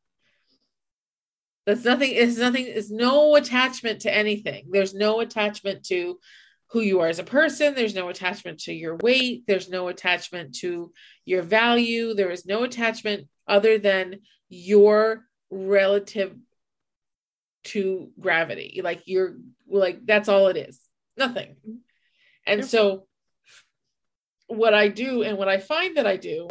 [1.65, 4.67] That's nothing, it's nothing, it's no attachment to anything.
[4.71, 6.19] There's no attachment to
[6.71, 7.75] who you are as a person.
[7.75, 9.45] There's no attachment to your weight.
[9.47, 10.93] There's no attachment to
[11.25, 12.13] your value.
[12.13, 14.21] There is no attachment other than
[14.51, 16.37] your relative
[17.69, 18.81] to gravity.
[18.83, 19.37] Like you're
[19.69, 20.81] like, that's all it is.
[21.17, 21.57] Nothing.
[22.47, 23.07] And so,
[24.47, 26.49] what I do and what I find that I do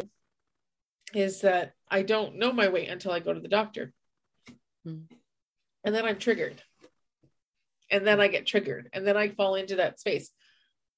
[1.14, 3.92] is that I don't know my weight until I go to the doctor.
[4.86, 5.04] Mm.
[5.84, 6.62] And then I'm triggered.
[7.90, 8.90] And then I get triggered.
[8.92, 10.30] And then I fall into that space.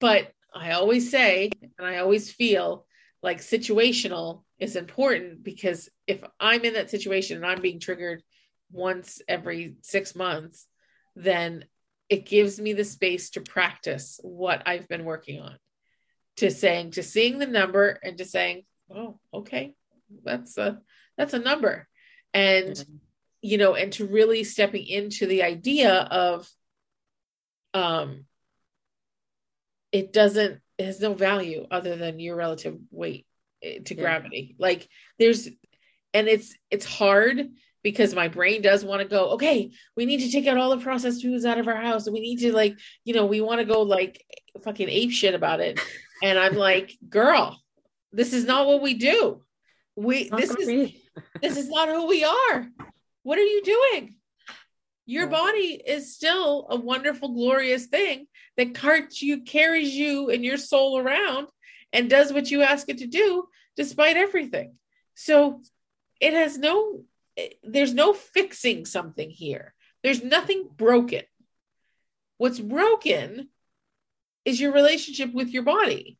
[0.01, 2.87] But I always say, and I always feel
[3.23, 8.23] like situational is important because if I'm in that situation and I'm being triggered
[8.71, 10.67] once every six months,
[11.17, 11.65] then
[12.09, 15.57] it gives me the space to practice what I've been working on.
[16.37, 19.75] To saying, to seeing the number and to saying, oh, okay,
[20.25, 20.81] that's a
[21.17, 21.87] that's a number
[22.35, 22.97] and mm-hmm.
[23.43, 26.49] you know and to really stepping into the idea of
[27.75, 28.25] um
[29.93, 33.27] it doesn't it has no value other than your relative weight
[33.63, 34.01] eh, to yeah.
[34.01, 35.49] gravity like there's
[36.15, 37.49] and it's it's hard
[37.83, 40.83] because my brain does want to go, okay, we need to take out all the
[40.83, 42.07] processed foods out of our house.
[42.07, 44.25] And we need to like, you know, we want to go like
[44.63, 45.81] fucking ape shit about it.
[46.23, 47.59] And I'm like, girl,
[48.13, 49.41] this is not what we do.
[49.97, 50.93] We this is
[51.43, 52.69] this is not who we are.
[53.23, 54.17] What are you doing?
[55.07, 58.27] Your body is still a wonderful, glorious thing
[58.59, 61.49] that carts you, carries you and your soul around
[61.93, 64.75] and does what you ask it to do despite everything.
[65.15, 65.63] So
[66.21, 67.05] it has no
[67.63, 69.75] there's no fixing something here.
[70.03, 71.23] There's nothing broken.
[72.39, 73.49] What's broken
[74.45, 76.19] is your relationship with your body.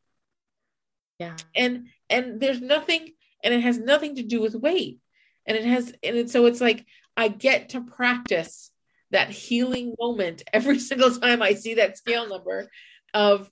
[1.19, 1.35] Yeah.
[1.55, 3.09] And and there's nothing
[3.43, 4.99] and it has nothing to do with weight.
[5.45, 6.85] And it has and it, so it's like
[7.17, 8.71] I get to practice
[9.11, 12.69] that healing moment every single time I see that scale number
[13.13, 13.49] of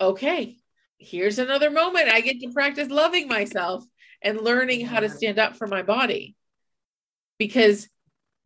[0.00, 0.56] okay,
[0.98, 3.84] here's another moment I get to practice loving myself
[4.22, 6.36] and learning how to stand up for my body.
[7.38, 7.88] Because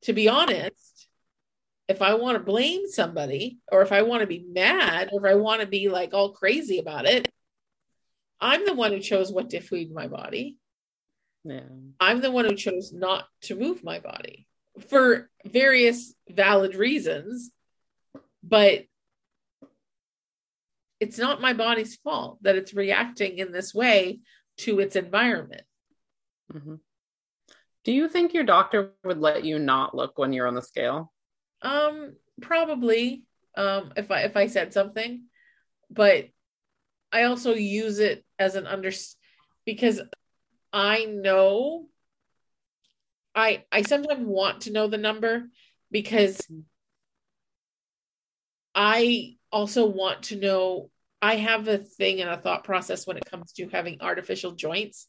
[0.03, 1.09] to be honest,
[1.89, 5.33] if I want to blame somebody or if I want to be mad or if
[5.33, 7.29] I want to be like all crazy about it,
[8.41, 10.57] I'm the one who chose what to feed my body.
[11.45, 11.61] Yeah.
[11.99, 14.47] I'm the one who chose not to move my body
[14.89, 17.51] for various valid reasons,
[18.43, 18.85] but
[21.01, 24.21] it's not my body's fault that it's reacting in this way
[24.59, 25.63] to its environment.
[26.53, 26.75] Mm-hmm.
[27.85, 31.13] Do you think your doctor would let you not look when you're on the scale?
[31.63, 33.25] Um, probably.
[33.57, 35.25] Um, if I if I said something,
[35.91, 36.29] but
[37.11, 38.93] I also use it as an under
[39.65, 40.01] because
[40.73, 41.89] I know
[43.35, 45.49] I I sometimes want to know the number
[45.91, 46.41] because
[48.75, 53.25] I also want to know I have a thing and a thought process when it
[53.27, 55.09] comes to having artificial joints.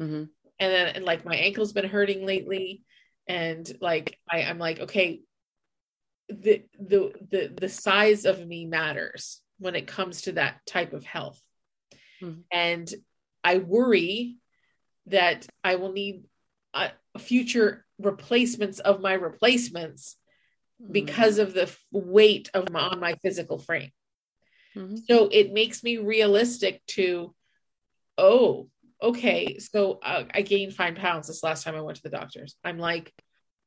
[0.00, 0.24] Mm-hmm.
[0.62, 2.82] And then and like my ankle's been hurting lately.
[3.26, 5.22] And like I, I'm like, okay,
[6.28, 11.04] the the the the size of me matters when it comes to that type of
[11.04, 11.42] health.
[12.22, 12.40] Mm-hmm.
[12.52, 12.94] And
[13.42, 14.36] I worry
[15.06, 16.24] that I will need
[16.74, 20.16] uh, future replacements of my replacements
[20.80, 20.92] mm-hmm.
[20.92, 23.90] because of the weight of my on my physical frame.
[24.76, 24.96] Mm-hmm.
[25.08, 27.34] So it makes me realistic to,
[28.16, 28.68] oh,
[29.02, 29.58] okay.
[29.58, 32.56] So uh, I gained five pounds this last time I went to the doctors.
[32.64, 33.12] I'm like,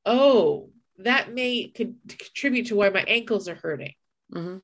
[0.06, 0.70] oh,
[1.00, 3.94] that may could contribute to why my ankles are hurting.
[4.34, 4.58] Mm-hmm.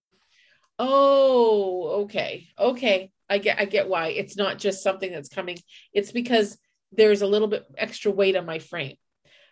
[0.79, 3.11] Oh, okay, okay.
[3.29, 5.57] I get, I get why it's not just something that's coming.
[5.93, 6.57] It's because
[6.91, 8.95] there's a little bit extra weight on my frame,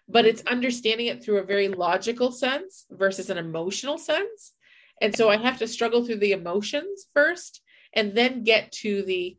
[0.07, 4.53] but it's understanding it through a very logical sense versus an emotional sense.
[5.01, 7.61] And so I have to struggle through the emotions first
[7.93, 9.37] and then get to the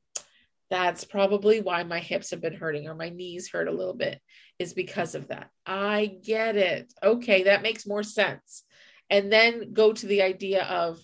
[0.70, 4.20] that's probably why my hips have been hurting or my knees hurt a little bit
[4.58, 5.50] is because of that.
[5.66, 6.92] I get it.
[7.02, 8.64] Okay, that makes more sense.
[9.10, 10.98] And then go to the idea of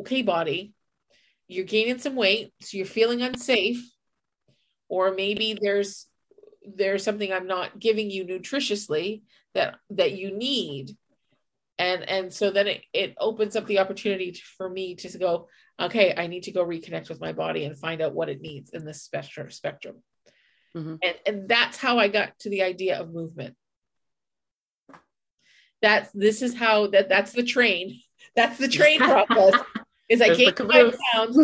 [0.00, 0.74] okay, body,
[1.48, 3.82] you're gaining some weight, so you're feeling unsafe,
[4.88, 6.06] or maybe there's
[6.74, 9.22] there's something I'm not giving you nutritiously
[9.54, 10.90] that that you need
[11.78, 15.48] and and so then it, it opens up the opportunity to, for me to go
[15.80, 18.70] okay i need to go reconnect with my body and find out what it needs
[18.70, 20.02] in this spectrum spectrum.
[20.76, 20.96] Mm-hmm.
[21.02, 23.56] and and that's how i got to the idea of movement.
[25.82, 28.00] That's this is how that that's the train.
[28.34, 29.60] That's the train process
[30.08, 31.38] is i gained five pounds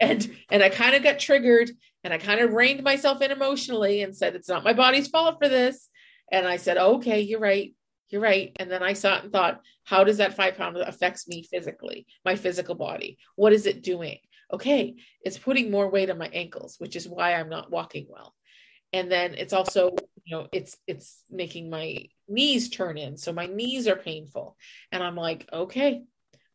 [0.00, 1.70] and and i kind of got triggered
[2.04, 5.38] and i kind of reined myself in emotionally and said it's not my body's fault
[5.40, 5.88] for this.
[6.30, 7.74] And i said okay you're right
[8.10, 8.56] you're right.
[8.58, 12.06] And then I saw it and thought, how does that five pound affects me physically,
[12.24, 13.18] my physical body?
[13.36, 14.18] What is it doing?
[14.52, 18.34] Okay, it's putting more weight on my ankles, which is why I'm not walking well.
[18.94, 19.90] And then it's also,
[20.24, 23.18] you know, it's it's making my knees turn in.
[23.18, 24.56] So my knees are painful.
[24.90, 26.04] And I'm like, okay,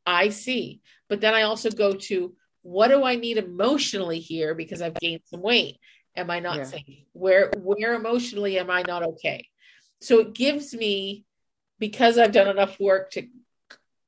[0.06, 0.82] I see.
[1.08, 5.22] But then I also go to what do I need emotionally here because I've gained
[5.26, 5.78] some weight?
[6.16, 6.64] Am I not yeah.
[6.64, 7.06] safe?
[7.12, 9.47] Where where emotionally am I not okay?
[10.01, 11.26] So it gives me
[11.84, 13.27] because I've done enough work to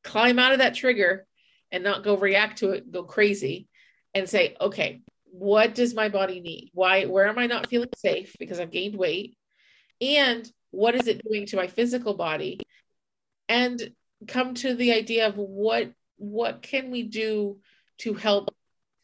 [0.02, 1.28] climb out of that trigger
[1.74, 3.68] and not go react to it, go crazy
[4.14, 6.70] and say, okay, what does my body need?
[6.74, 9.36] Why, where am I not feeling safe because I've gained weight?
[10.00, 12.62] And what is it doing to my physical body?
[13.50, 13.92] And
[14.26, 17.60] come to the idea of what what can we do
[17.98, 18.56] to help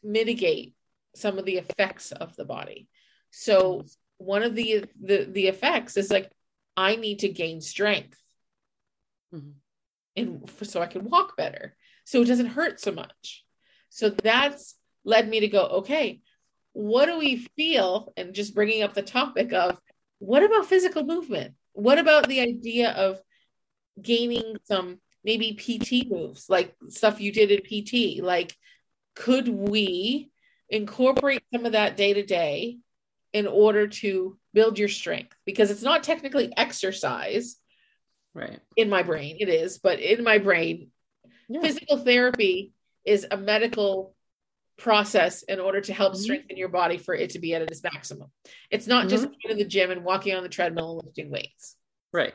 [0.02, 0.74] mitigate
[1.14, 2.88] some of the effects of the body
[3.30, 3.84] so
[4.16, 6.32] one of the the, the effects is like
[6.74, 8.21] i need to gain strength
[9.32, 9.50] mm-hmm.
[10.16, 11.76] and for, so I can walk better.
[12.04, 13.44] So it doesn't hurt so much.
[13.90, 14.74] So that's
[15.04, 16.20] led me to go, okay,
[16.72, 18.12] what do we feel?
[18.16, 19.78] And just bringing up the topic of
[20.18, 21.54] what about physical movement?
[21.72, 23.20] what about the idea of
[24.00, 28.22] gaining some maybe PT moves, like stuff you did in PT?
[28.22, 28.54] Like,
[29.14, 30.30] could we
[30.68, 32.78] incorporate some of that day to day
[33.32, 35.36] in order to build your strength?
[35.44, 37.56] Because it's not technically exercise.
[38.34, 38.60] Right.
[38.76, 40.90] In my brain, it is, but in my brain,
[41.48, 41.60] yeah.
[41.60, 42.72] physical therapy
[43.04, 44.14] is a medical
[44.78, 46.22] process in order to help mm-hmm.
[46.22, 48.30] strengthen your body for it to be at its maximum.
[48.70, 49.10] It's not mm-hmm.
[49.10, 51.76] just going to the gym and walking on the treadmill and lifting weights.
[52.12, 52.34] Right.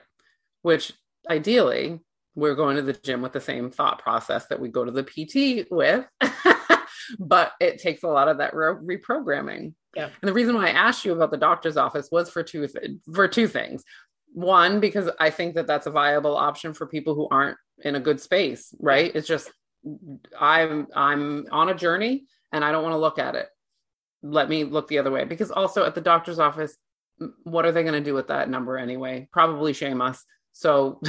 [0.61, 0.93] Which
[1.29, 1.99] ideally,
[2.35, 5.03] we're going to the gym with the same thought process that we go to the
[5.03, 6.05] PT with.
[7.19, 9.73] but it takes a lot of that re- reprogramming.
[9.95, 10.09] Yeah.
[10.21, 12.91] And the reason why I asked you about the doctor's office was for two th-
[13.13, 13.83] for two things.
[14.33, 17.99] One, because I think that that's a viable option for people who aren't in a
[17.99, 19.11] good space, right?
[19.13, 19.51] It's just
[20.39, 23.47] I'm I'm on a journey and I don't want to look at it.
[24.23, 26.75] Let me look the other way because also at the doctor's office,
[27.43, 29.27] what are they going to do with that number anyway?
[29.31, 30.23] Probably shame us.
[30.53, 31.01] So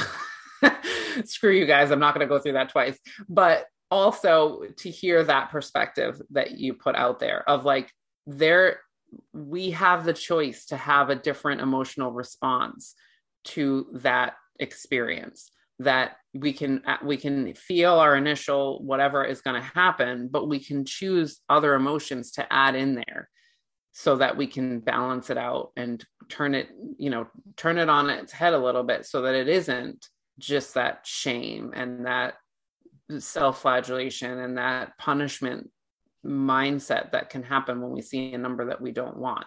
[1.24, 1.90] screw you guys.
[1.90, 2.98] I'm not going to go through that twice.
[3.28, 7.90] But also to hear that perspective that you put out there of like
[8.26, 8.80] there
[9.32, 12.94] we have the choice to have a different emotional response
[13.44, 19.68] to that experience that we can we can feel our initial whatever is going to
[19.74, 23.28] happen but we can choose other emotions to add in there
[23.92, 26.68] so that we can balance it out and turn it
[26.98, 27.26] you know
[27.56, 30.08] turn it on its head a little bit so that it isn't
[30.38, 32.34] just that shame and that
[33.18, 35.70] self-flagellation and that punishment
[36.26, 39.46] mindset that can happen when we see a number that we don't want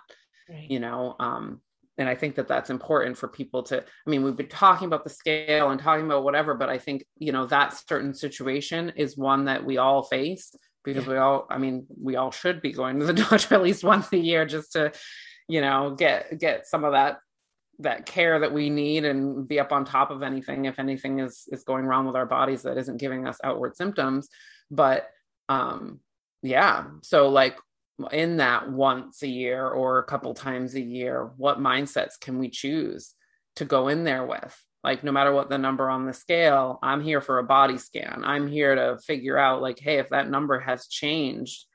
[0.50, 0.72] right.
[0.72, 1.62] you know um
[2.02, 5.04] and i think that that's important for people to i mean we've been talking about
[5.04, 9.18] the scale and talking about whatever but i think you know that certain situation is
[9.18, 11.12] one that we all face because yeah.
[11.12, 14.12] we all i mean we all should be going to the doctor at least once
[14.12, 14.92] a year just to
[15.48, 17.20] you know get get some of that
[17.80, 21.48] that care that we need and be up on top of anything if anything is
[21.52, 24.30] is going wrong with our bodies that isn't giving us outward symptoms
[24.70, 25.10] but
[25.50, 26.00] um
[26.44, 27.58] yeah so like
[28.08, 32.50] in that once a year or a couple times a year what mindsets can we
[32.50, 33.14] choose
[33.56, 34.58] to go in there with?
[34.84, 38.24] Like no matter what the number on the scale i'm here for a body scan.
[38.26, 41.66] I'm here to figure out like hey if that number has changed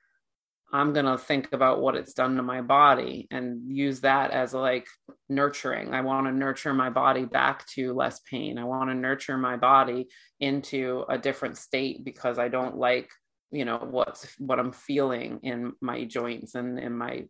[0.72, 4.52] i'm going to think about what it's done to my body and use that as
[4.52, 4.86] like
[5.28, 5.94] nurturing.
[5.94, 8.58] I want to nurture my body back to less pain.
[8.58, 10.08] I want to nurture my body
[10.40, 13.08] into a different state because i don't like
[13.56, 17.24] you know what's what i'm feeling in my joints and in my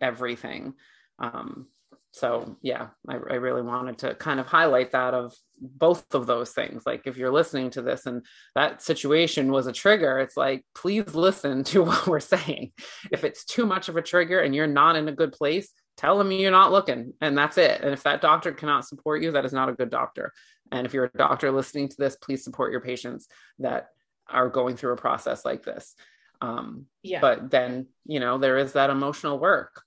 [0.00, 0.74] everything.
[1.18, 1.66] Um
[2.12, 6.50] so yeah I, I, really wanted to kind of highlight that of both of those
[6.50, 6.82] things.
[6.84, 8.26] Like if you're listening to this and
[8.56, 12.72] that situation was a trigger it's like please listen to what we're saying.
[13.12, 16.18] If it's too much of a trigger and you're not in a good place tell
[16.18, 17.80] them you're not looking and that's it.
[17.80, 20.32] And if that doctor cannot support you that is not a good doctor.
[20.72, 23.28] And if you're a doctor listening to this please support your patients
[23.60, 23.90] that
[24.30, 25.94] are going through a process like this.
[26.40, 27.20] Um yeah.
[27.20, 29.82] but then you know there is that emotional work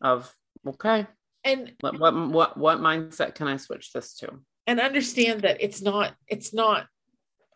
[0.00, 0.32] of
[0.66, 1.06] okay
[1.42, 4.30] and what what what, what mindset can i switch this to?
[4.66, 6.86] And understand that it's not it's not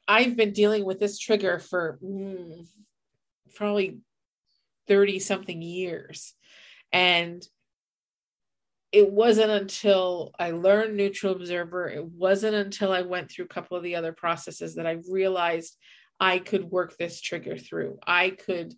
[0.09, 2.67] i've been dealing with this trigger for mm,
[3.55, 4.01] probably
[4.89, 6.35] 30 something years.
[6.93, 7.47] And
[8.93, 13.77] it wasn't until I learned neutral observer, it wasn't until I went through a couple
[13.77, 15.77] of the other processes that I realized
[16.21, 17.99] I could work this trigger through.
[18.07, 18.75] I could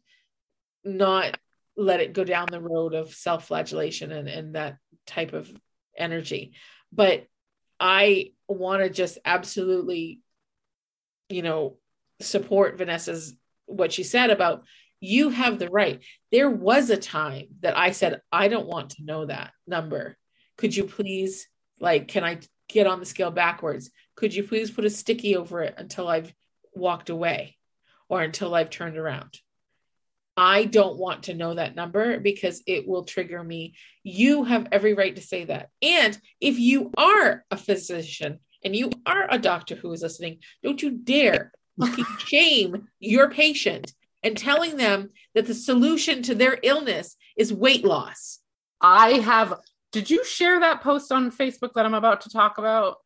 [0.85, 1.39] not
[1.77, 5.51] let it go down the road of self flagellation and, and that type of
[5.97, 6.53] energy.
[6.93, 7.27] But
[7.79, 10.21] I want to just absolutely,
[11.29, 11.77] you know,
[12.21, 13.35] support Vanessa's
[13.67, 14.65] what she said about
[15.01, 16.03] you have the right.
[16.33, 20.17] There was a time that I said, I don't want to know that number.
[20.57, 21.49] Could you please,
[21.81, 23.91] like, can I get on the scale backwards?
[24.15, 26.33] Could you please put a sticky over it until I've
[26.77, 27.57] walked away
[28.09, 29.39] or until I've turned around.
[30.37, 33.75] I don't want to know that number because it will trigger me.
[34.03, 35.71] You have every right to say that.
[35.81, 40.83] And if you are a physician and you are a doctor who is listening, don't
[40.83, 47.17] you dare fucking shame your patient and telling them that the solution to their illness
[47.37, 48.41] is weight loss.
[48.81, 49.55] I have.
[49.93, 52.97] Did you share that post on Facebook that I'm about to talk about?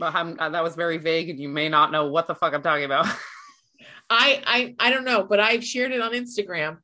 [0.00, 2.84] Uh, that was very vague, and you may not know what the fuck I'm talking
[2.84, 3.06] about.
[4.10, 6.78] I I I don't know, but I've shared it on Instagram.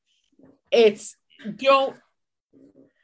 [0.71, 1.17] It's
[1.57, 1.97] don't.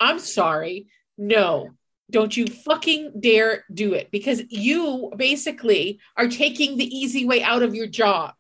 [0.01, 0.89] I'm sorry.
[1.19, 1.71] No,
[2.11, 7.63] don't you fucking dare do it because you basically are taking the easy way out
[7.63, 8.35] of your job,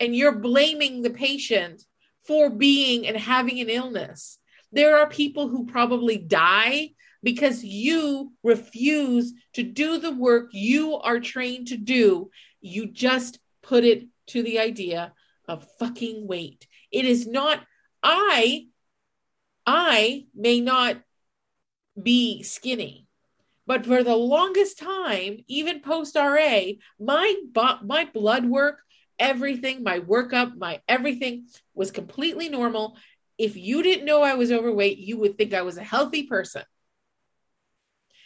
[0.00, 1.82] and you're blaming the patient
[2.26, 4.38] for being and having an illness.
[4.70, 6.92] There are people who probably die
[7.22, 12.30] because you refuse to do the work you are trained to do.
[12.60, 15.12] You just put it to the idea
[15.48, 16.66] of fucking weight.
[16.90, 17.60] It is not,
[18.02, 18.66] I,
[19.66, 20.96] I may not
[22.00, 23.06] be skinny.
[23.66, 26.60] But for the longest time, even post RA,
[26.98, 27.34] my
[27.84, 28.82] my blood work,
[29.20, 32.96] everything, my workup, my everything was completely normal.
[33.38, 36.62] If you didn't know I was overweight, you would think I was a healthy person.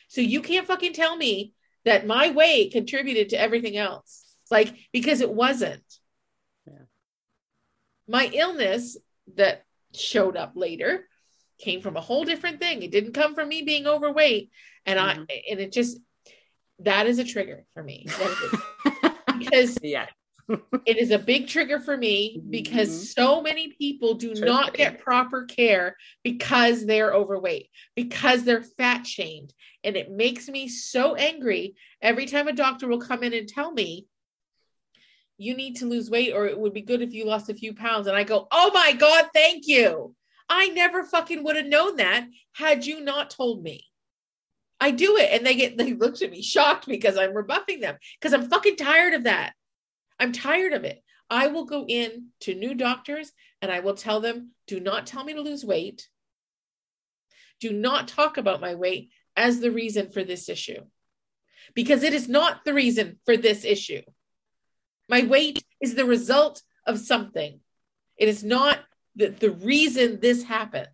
[0.09, 1.53] So you can't fucking tell me
[1.85, 4.25] that my weight contributed to everything else.
[4.51, 5.83] Like because it wasn't.
[6.67, 6.85] Yeah.
[8.09, 8.97] My illness
[9.35, 11.09] that showed up later
[11.59, 12.83] came from a whole different thing.
[12.83, 14.51] It didn't come from me being overweight.
[14.85, 15.23] And mm-hmm.
[15.29, 15.99] I and it just
[16.81, 18.07] that is a trigger for me.
[19.39, 20.07] because yeah.
[20.49, 23.23] It is a big trigger for me because mm-hmm.
[23.23, 29.53] so many people do not get proper care because they're overweight, because they're fat shamed.
[29.83, 33.73] And it makes me so angry every time a doctor will come in and tell
[33.73, 34.07] me,
[35.39, 37.75] you need to lose weight, or it would be good if you lost a few
[37.75, 38.07] pounds.
[38.07, 40.15] And I go, oh my God, thank you.
[40.49, 43.85] I never fucking would have known that had you not told me.
[44.81, 45.31] I do it.
[45.33, 48.77] And they get, they look at me shocked because I'm rebuffing them because I'm fucking
[48.77, 49.55] tired of that.
[50.19, 51.03] I'm tired of it.
[51.29, 55.25] I will go in to new doctors and I will tell them, do not tell
[55.25, 56.09] me to lose weight.
[57.61, 60.81] Do not talk about my weight as the reason for this issue
[61.75, 64.03] because it is not the reason for this issue.
[65.09, 67.61] My weight is the result of something.
[68.17, 68.79] It is not
[69.15, 70.89] the, the reason this happened.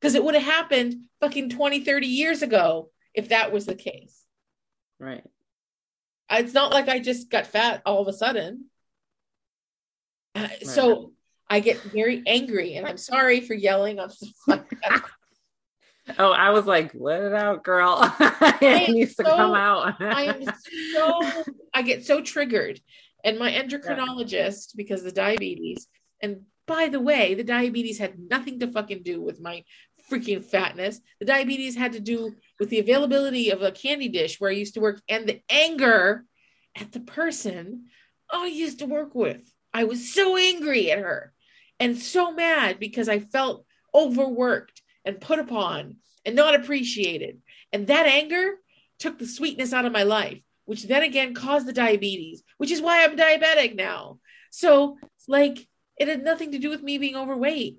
[0.00, 4.24] Because it would have happened fucking 20, 30 years ago if that was the case.
[5.00, 5.24] Right.
[6.30, 8.66] It's not like I just got fat all of a sudden.
[10.34, 10.66] Uh, right.
[10.66, 11.12] So
[11.48, 14.10] I get very angry and I'm sorry for yelling on
[16.18, 17.98] Oh, I was like, let it out, girl.
[18.20, 20.00] it needs so, to come out.
[20.00, 20.42] I am
[20.94, 22.80] so I get so triggered.
[23.24, 25.86] And my endocrinologist, because the diabetes,
[26.22, 29.64] and by the way, the diabetes had nothing to fucking do with my
[30.10, 31.00] freaking fatness.
[31.18, 34.74] The diabetes had to do with the availability of a candy dish where I used
[34.74, 36.24] to work and the anger
[36.74, 37.86] at the person
[38.30, 39.42] I used to work with.
[39.72, 41.32] I was so angry at her
[41.78, 47.40] and so mad because I felt overworked and put upon and not appreciated.
[47.72, 48.54] And that anger
[48.98, 52.82] took the sweetness out of my life, which then again caused the diabetes, which is
[52.82, 54.18] why I'm diabetic now.
[54.50, 57.78] So, like, it had nothing to do with me being overweight.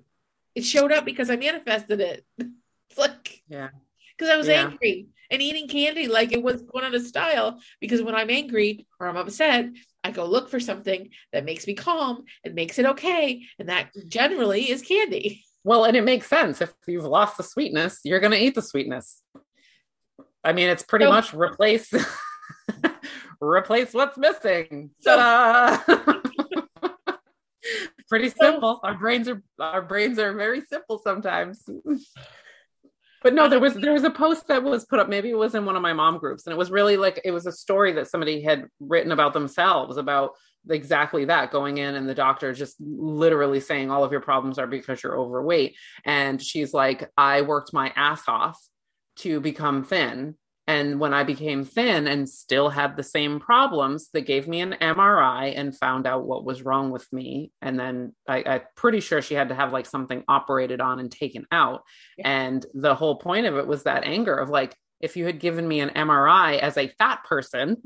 [0.54, 2.24] It showed up because I manifested it.
[2.38, 3.70] it's like, yeah,
[4.20, 4.66] because I was yeah.
[4.66, 7.58] angry and eating candy like it was going out of style.
[7.80, 9.70] Because when I'm angry or I'm upset,
[10.04, 13.42] I go look for something that makes me calm and makes it okay.
[13.58, 15.42] And that generally is candy.
[15.64, 16.60] Well, and it makes sense.
[16.60, 19.22] If you've lost the sweetness, you're going to eat the sweetness.
[20.44, 21.90] I mean, it's pretty so, much replace
[23.40, 24.90] replace what's missing.
[25.00, 25.78] So,
[28.08, 28.80] pretty simple.
[28.82, 31.66] Our brains are our brains are very simple sometimes.
[33.22, 35.08] but no, there was there was a post that was put up.
[35.08, 37.30] Maybe it was in one of my mom groups, and it was really like it
[37.30, 40.32] was a story that somebody had written about themselves about
[40.68, 44.66] exactly that going in and the doctor just literally saying all of your problems are
[44.66, 48.60] because you're overweight and she's like i worked my ass off
[49.16, 50.34] to become thin
[50.66, 54.76] and when I became thin and still had the same problems, they gave me an
[54.80, 57.50] MRI and found out what was wrong with me.
[57.60, 61.10] And then I, am pretty sure she had to have like something operated on and
[61.10, 61.82] taken out.
[62.16, 62.28] Yeah.
[62.28, 65.66] And the whole point of it was that anger of like, if you had given
[65.66, 67.78] me an MRI as a fat person,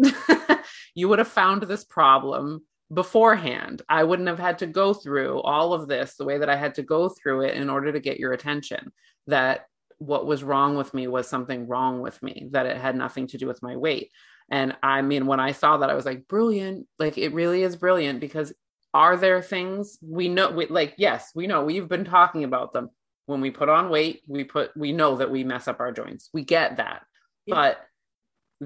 [0.95, 3.83] you would have found this problem beforehand.
[3.89, 6.75] I wouldn't have had to go through all of this the way that I had
[6.75, 8.93] to go through it in order to get your attention.
[9.27, 9.66] That
[10.05, 13.38] what was wrong with me was something wrong with me, that it had nothing to
[13.38, 14.11] do with my weight.
[14.50, 16.86] And I mean, when I saw that, I was like, brilliant.
[16.98, 18.52] Like, it really is brilliant because
[18.92, 22.90] are there things we know, we, like, yes, we know we've been talking about them.
[23.26, 26.28] When we put on weight, we put, we know that we mess up our joints.
[26.34, 27.02] We get that.
[27.46, 27.55] Yeah.
[27.55, 27.80] But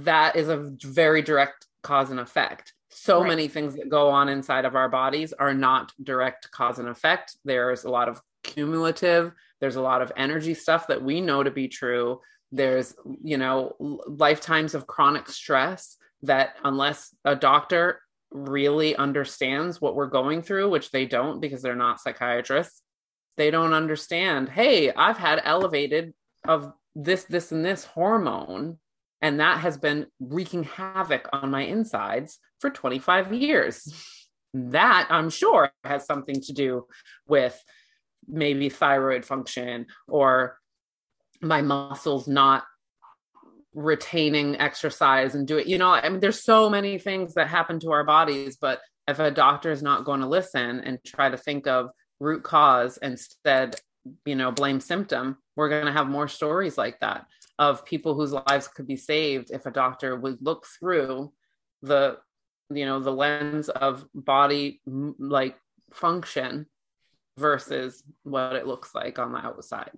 [0.02, 2.74] that is a very direct cause and effect.
[2.90, 3.28] So right.
[3.28, 7.36] many things that go on inside of our bodies are not direct cause and effect.
[7.44, 11.50] There's a lot of cumulative there's a lot of energy stuff that we know to
[11.50, 12.20] be true.
[12.52, 13.74] There's you know
[14.06, 18.00] lifetimes of chronic stress that unless a doctor
[18.30, 22.82] really understands what we're going through which they don't because they're not psychiatrists
[23.38, 26.12] they don't understand hey i've had elevated
[26.46, 28.76] of this this and this hormone
[29.22, 33.92] and that has been wreaking havoc on my insides for 25 years.
[34.54, 36.86] That i'm sure has something to do
[37.26, 37.62] with
[38.28, 40.58] maybe thyroid function or
[41.40, 42.64] my muscles not
[43.74, 45.66] retaining exercise and do it.
[45.66, 49.18] You know, I mean, there's so many things that happen to our bodies, but if
[49.18, 53.76] a doctor is not going to listen and try to think of root cause instead,
[54.24, 57.26] you know, blame symptom, we're going to have more stories like that
[57.58, 61.32] of people whose lives could be saved if a doctor would look through
[61.82, 62.18] the
[62.70, 65.56] you know the lens of body like
[65.92, 66.66] function
[67.38, 69.92] versus what it looks like on the outside.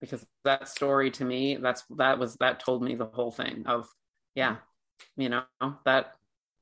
[0.00, 3.88] Because that story to me that's that was that told me the whole thing of
[4.34, 4.56] yeah
[5.16, 5.44] you know
[5.86, 6.12] that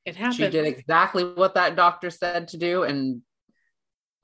[0.04, 3.22] it happened she did exactly what that doctor said to do and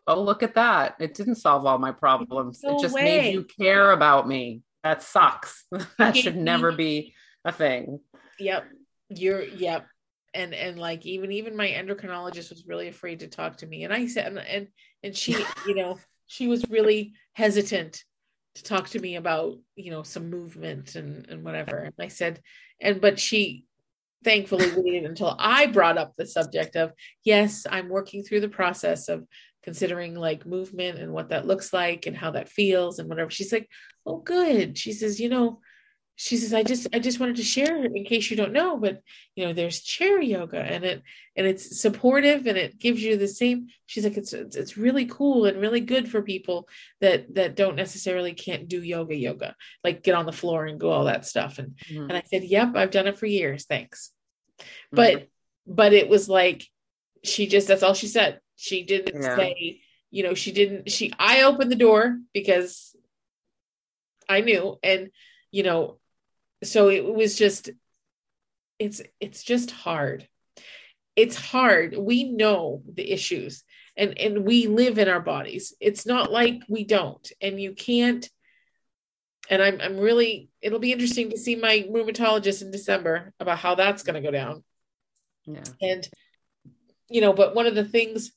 [0.09, 0.97] oh look at that.
[0.99, 2.61] It didn't solve all my problems.
[2.65, 3.03] No it just way.
[3.05, 4.63] made you care about me.
[4.83, 5.65] That sucks.
[5.99, 8.01] That should never be a thing.
[8.39, 8.65] Yep.
[9.11, 9.87] You're yep
[10.35, 13.85] and and like even even my endocrinologist was really afraid to talk to me.
[13.85, 14.69] And i said and and,
[15.03, 15.33] and she
[15.67, 18.03] you know she was really hesitant
[18.55, 21.77] to talk to me about you know some movement and and whatever.
[21.79, 22.41] And i said
[22.81, 23.65] and but she
[24.25, 26.93] thankfully waited until i brought up the subject of
[27.25, 29.25] yes i'm working through the process of
[29.63, 33.31] considering like movement and what that looks like and how that feels and whatever.
[33.31, 33.69] She's like
[34.07, 34.79] oh good.
[34.79, 35.61] She says you know
[36.21, 39.01] she says i just i just wanted to share in case you don't know but
[39.37, 41.01] you know there's chair yoga and it
[41.37, 45.45] and it's supportive and it gives you the same she's like it's it's really cool
[45.45, 46.69] and really good for people
[47.01, 49.55] that that don't necessarily can't do yoga yoga
[49.85, 52.11] like get on the floor and go all that stuff and mm-hmm.
[52.11, 54.11] and i said yep i've done it for years thanks
[54.61, 54.97] mm-hmm.
[54.97, 55.29] but
[55.69, 56.67] but it was like
[57.23, 59.37] she just that's all she said she didn't yeah.
[59.37, 62.97] say you know she didn't she i opened the door because
[64.29, 65.11] i knew and
[65.53, 65.99] you know
[66.63, 67.71] so it was just
[68.79, 70.29] it's it's just hard.
[71.17, 71.97] It's hard.
[71.97, 73.65] We know the issues
[73.97, 75.75] and and we live in our bodies.
[75.81, 77.31] It's not like we don't.
[77.41, 78.29] And you can't
[79.51, 83.75] and i'm i'm really it'll be interesting to see my rheumatologist in december about how
[83.75, 84.63] that's going to go down.
[85.47, 85.65] Yeah.
[85.81, 86.09] And
[87.09, 88.33] you know but one of the things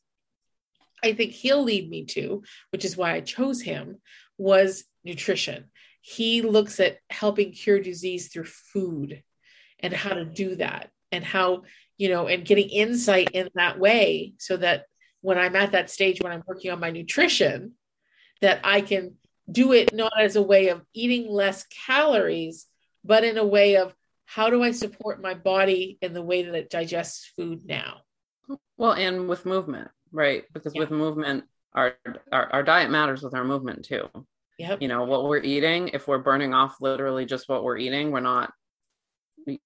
[1.03, 3.97] i think he'll lead me to which is why i chose him
[4.37, 5.65] was nutrition
[6.01, 9.23] he looks at helping cure disease through food
[9.79, 11.63] and how to do that and how
[11.97, 14.85] you know and getting insight in that way so that
[15.21, 17.73] when i'm at that stage when i'm working on my nutrition
[18.41, 19.15] that i can
[19.51, 22.67] do it not as a way of eating less calories
[23.03, 23.93] but in a way of
[24.25, 27.97] how do i support my body in the way that it digests food now?
[28.77, 30.43] Well and with movement right?
[30.53, 30.81] Because yeah.
[30.81, 31.95] with movement our,
[32.31, 34.09] our our diet matters with our movement too
[34.61, 34.81] Yep.
[34.81, 38.19] You know, what we're eating, if we're burning off literally just what we're eating, we're
[38.19, 38.53] not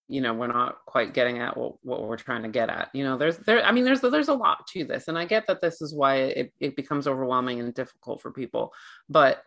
[0.07, 3.03] you know we're not quite getting at what, what we're trying to get at you
[3.03, 5.61] know there's there i mean there's there's a lot to this and i get that
[5.61, 8.71] this is why it, it becomes overwhelming and difficult for people
[9.09, 9.43] but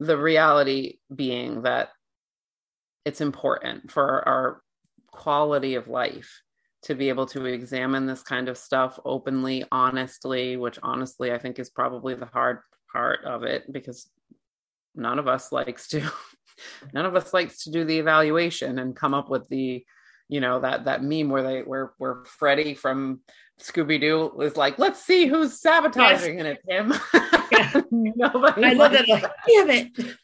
[0.00, 1.88] the reality being that
[3.04, 4.62] it's important for our
[5.10, 6.42] quality of life
[6.82, 11.58] to be able to examine this kind of stuff openly honestly which honestly i think
[11.58, 12.58] is probably the hard
[12.92, 14.08] part of it because
[14.94, 16.02] none of us likes to
[16.92, 19.84] none of us likes to do the evaluation and come up with the
[20.28, 23.20] you know that that meme where they where where Freddy from
[23.60, 26.46] Scooby Doo is like, let's see who's sabotaging, yes.
[26.46, 26.94] and it's him.
[27.52, 27.82] Yeah.
[27.90, 28.64] Nobody.
[28.64, 29.08] I love that.
[29.08, 30.16] Like, Damn it.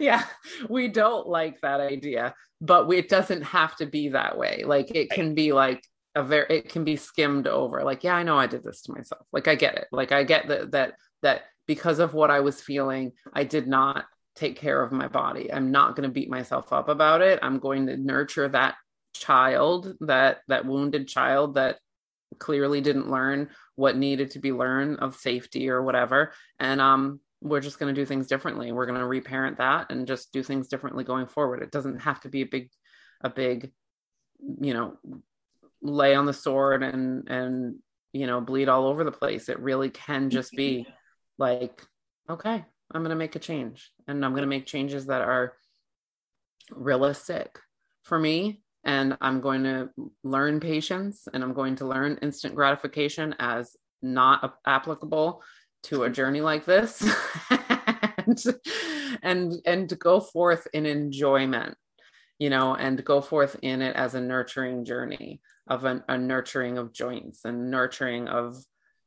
[0.00, 0.24] Yeah,
[0.68, 4.62] we don't like that idea, but we, it doesn't have to be that way.
[4.64, 5.82] Like it can be like
[6.14, 7.82] a very, it can be skimmed over.
[7.82, 9.26] Like, yeah, I know I did this to myself.
[9.32, 9.88] Like I get it.
[9.90, 14.06] Like I get that that that because of what I was feeling, I did not
[14.36, 15.52] take care of my body.
[15.52, 17.38] I'm not going to beat myself up about it.
[17.42, 18.74] I'm going to nurture that
[19.14, 21.78] child, that that wounded child that
[22.38, 26.32] clearly didn't learn what needed to be learned of safety or whatever.
[26.58, 28.72] And um we're just going to do things differently.
[28.72, 31.62] We're going to reparent that and just do things differently going forward.
[31.62, 32.70] It doesn't have to be a big
[33.20, 33.70] a big
[34.60, 34.96] you know
[35.82, 37.76] lay on the sword and and
[38.12, 39.48] you know bleed all over the place.
[39.48, 40.86] It really can just be
[41.38, 41.82] like,
[42.28, 45.54] okay, I'm going to make a change and I'm going to make changes that are
[46.70, 47.58] realistic
[48.02, 48.60] for me.
[48.84, 49.88] And I'm going to
[50.22, 55.42] learn patience and I'm going to learn instant gratification as not applicable
[55.84, 57.02] to a journey like this
[57.50, 58.44] and,
[59.22, 61.76] and and to go forth in enjoyment
[62.38, 66.78] you know and go forth in it as a nurturing journey of an, a nurturing
[66.78, 68.56] of joints and nurturing of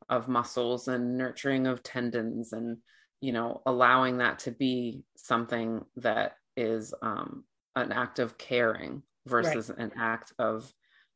[0.09, 2.77] of muscles and nurturing of tendons and
[3.21, 7.43] you know allowing that to be something that is um,
[7.75, 9.79] an act of caring versus right.
[9.79, 10.71] an act of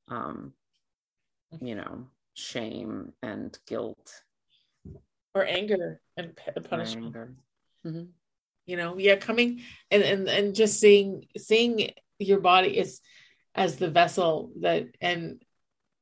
[0.09, 0.53] um,
[1.61, 4.21] you know shame and guilt
[5.33, 6.37] or anger and
[6.69, 7.15] punishment
[7.85, 8.03] mm-hmm.
[8.65, 13.01] you know yeah coming and and and just seeing seeing your body is
[13.55, 15.41] as the vessel that and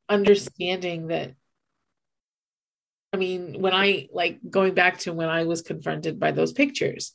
[0.07, 1.33] understanding that
[3.14, 7.14] i mean when i like going back to when i was confronted by those pictures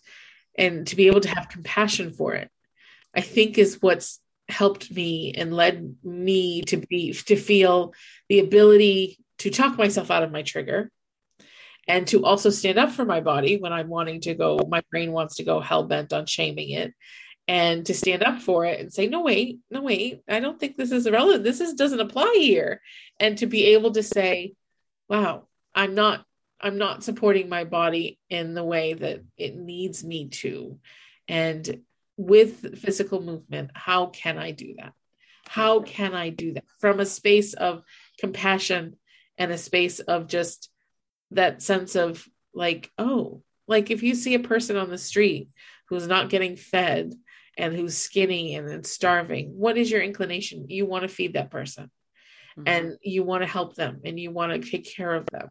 [0.56, 2.50] and to be able to have compassion for it
[3.14, 7.94] i think is what's helped me and led me to be to feel
[8.28, 10.90] the ability to talk myself out of my trigger
[11.86, 15.12] and to also stand up for my body when I'm wanting to go, my brain
[15.12, 16.94] wants to go hell bent on shaming it,
[17.46, 20.76] and to stand up for it and say, no, wait, no, wait, I don't think
[20.76, 21.44] this is relevant.
[21.44, 22.80] This is doesn't apply here.
[23.20, 24.54] And to be able to say,
[25.08, 26.24] wow, I'm not,
[26.60, 30.78] I'm not supporting my body in the way that it needs me to.
[31.28, 31.82] And
[32.16, 34.92] with physical movement, how can I do that?
[35.46, 37.82] How can I do that from a space of
[38.18, 38.96] compassion
[39.36, 40.70] and a space of just
[41.32, 45.48] that sense of like, oh, like if you see a person on the street
[45.88, 47.14] who's not getting fed
[47.58, 50.66] and who's skinny and, and starving, what is your inclination?
[50.68, 51.90] You want to feed that person
[52.58, 52.68] mm-hmm.
[52.68, 55.48] and you want to help them and you want to take care of them.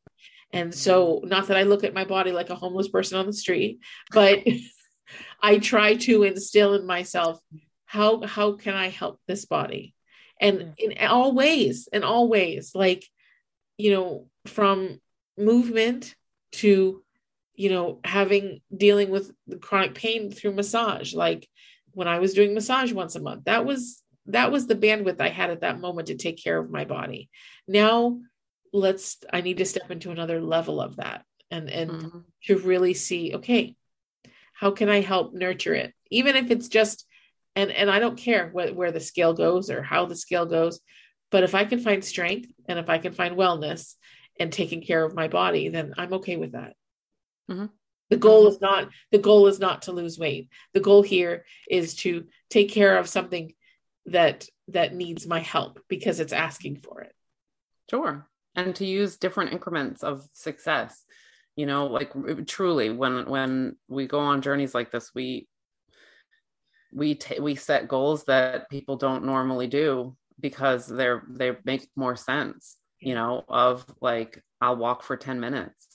[0.52, 3.34] And so, not that I look at my body like a homeless person on the
[3.34, 3.80] street,
[4.12, 4.40] but
[5.42, 7.40] I try to instill in myself
[7.86, 9.96] how how can I help this body,
[10.40, 13.04] and in all ways, in all ways, like
[13.78, 15.00] you know, from
[15.38, 16.16] movement
[16.54, 17.04] to
[17.56, 21.48] you know having dealing with the chronic pain through massage like
[21.92, 25.30] when i was doing massage once a month that was that was the bandwidth i
[25.30, 27.30] had at that moment to take care of my body
[27.68, 28.20] now
[28.72, 32.20] let's i need to step into another level of that and and mm-hmm.
[32.44, 33.76] to really see okay
[34.54, 37.06] how can i help nurture it even if it's just
[37.56, 40.80] and and i don't care wh- where the scale goes or how the scale goes
[41.32, 43.96] but if i can find strength and if i can find wellness
[44.40, 46.74] and taking care of my body, then I'm okay with that.
[47.50, 47.66] Mm-hmm.
[48.10, 50.50] The goal is not the goal is not to lose weight.
[50.74, 53.54] The goal here is to take care of something
[54.06, 57.14] that that needs my help because it's asking for it.
[57.90, 58.28] Sure.
[58.56, 61.04] And to use different increments of success.
[61.56, 62.12] You know, like
[62.48, 65.48] truly when when we go on journeys like this, we
[66.92, 72.16] we t- we set goals that people don't normally do because they're they make more
[72.16, 75.88] sense you know, of like, I'll walk for 10 minutes,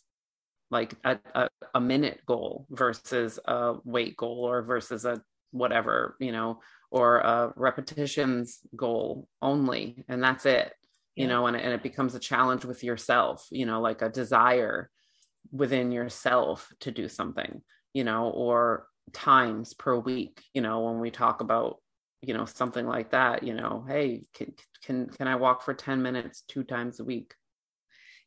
[0.71, 6.33] like a, a, a minute goal versus a weight goal or versus a whatever, you
[6.33, 6.61] know,
[6.91, 10.05] or a repetitions goal only.
[10.09, 10.73] And that's it,
[11.15, 11.29] you yeah.
[11.29, 14.91] know, and, and it becomes a challenge with yourself, you know, like a desire
[15.53, 17.63] within yourself to do something,
[17.93, 21.79] you know, or times per week, you know, when we talk about
[22.21, 24.53] you know something like that you know hey can
[24.85, 27.35] can can i walk for 10 minutes two times a week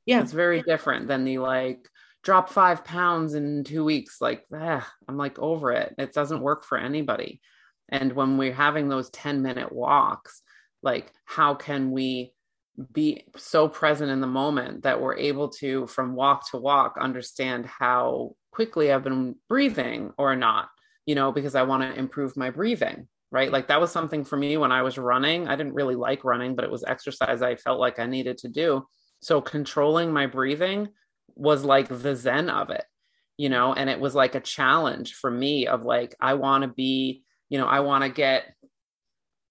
[0.05, 1.87] yeah it's very different than the like
[2.23, 6.63] drop five pounds in two weeks like ah, i'm like over it it doesn't work
[6.63, 7.41] for anybody
[7.91, 10.41] and when we're having those 10 minute walks
[10.83, 12.33] like how can we
[12.93, 17.65] be so present in the moment that we're able to from walk to walk understand
[17.65, 20.69] how quickly i've been breathing or not
[21.05, 23.51] you know because i want to improve my breathing right?
[23.51, 25.47] Like that was something for me when I was running.
[25.47, 28.49] I didn't really like running, but it was exercise I felt like I needed to
[28.49, 28.85] do.
[29.21, 30.89] So controlling my breathing
[31.35, 32.83] was like the zen of it,
[33.37, 36.67] you know, and it was like a challenge for me of like, I want to
[36.67, 38.55] be, you know, I want to get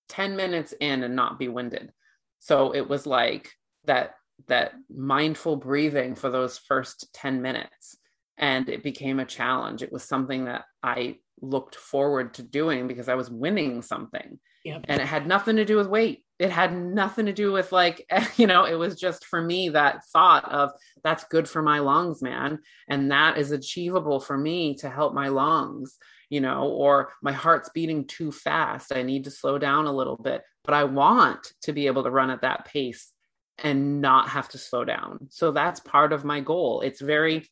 [0.08, 1.92] 10 minutes in and not be winded.
[2.40, 3.52] So it was like
[3.84, 4.14] that
[4.48, 7.98] that mindful breathing for those first 10 minutes
[8.38, 9.82] and it became a challenge.
[9.82, 14.40] It was something that I looked forward to doing because I was winning something.
[14.64, 14.86] Yep.
[14.88, 16.24] And it had nothing to do with weight.
[16.38, 20.06] It had nothing to do with like, you know, it was just for me that
[20.06, 20.72] thought of
[21.04, 22.60] that's good for my lungs, man.
[22.88, 25.98] And that is achievable for me to help my lungs,
[26.30, 28.92] you know, or my heart's beating too fast.
[28.92, 32.10] I need to slow down a little bit, but I want to be able to
[32.10, 33.12] run at that pace
[33.58, 35.28] and not have to slow down.
[35.28, 36.80] So that's part of my goal.
[36.80, 37.50] It's very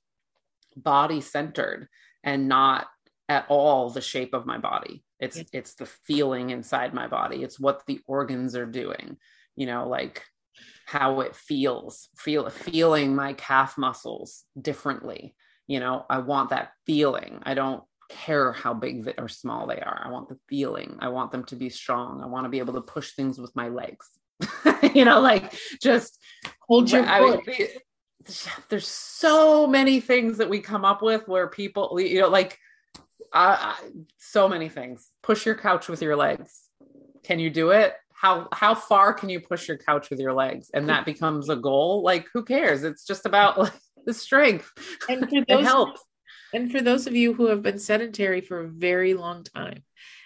[0.76, 1.88] body centered
[2.24, 2.86] and not
[3.28, 7.58] at all the shape of my body it's it's the feeling inside my body it's
[7.58, 9.16] what the organs are doing
[9.56, 10.24] you know like
[10.86, 15.34] how it feels feel feeling my calf muscles differently
[15.66, 20.02] you know i want that feeling i don't care how big or small they are
[20.04, 22.74] i want the feeling i want them to be strong i want to be able
[22.74, 24.08] to push things with my legs
[24.94, 26.18] you know like just
[26.60, 27.68] hold your I mean,
[28.68, 32.58] there's so many things that we come up with where people you know like
[33.32, 33.74] uh,
[34.18, 35.10] so many things.
[35.22, 36.62] Push your couch with your legs.
[37.24, 37.94] Can you do it?
[38.12, 40.70] How how far can you push your couch with your legs?
[40.74, 42.02] And that becomes a goal.
[42.02, 42.82] Like who cares?
[42.82, 43.72] It's just about like
[44.06, 44.70] the strength.
[45.08, 46.02] And for those, it helps.
[46.54, 49.82] And for those of you who have been sedentary for a very long time,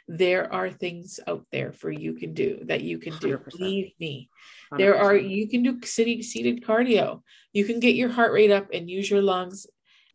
[0.09, 3.39] there are things out there for you can do that you can do.
[3.39, 3.51] 100%.
[3.51, 4.29] Believe me.
[4.73, 4.79] 100%.
[4.79, 7.23] There are you can do sitting seated cardio.
[7.53, 9.67] You can get your heart rate up and use your lungs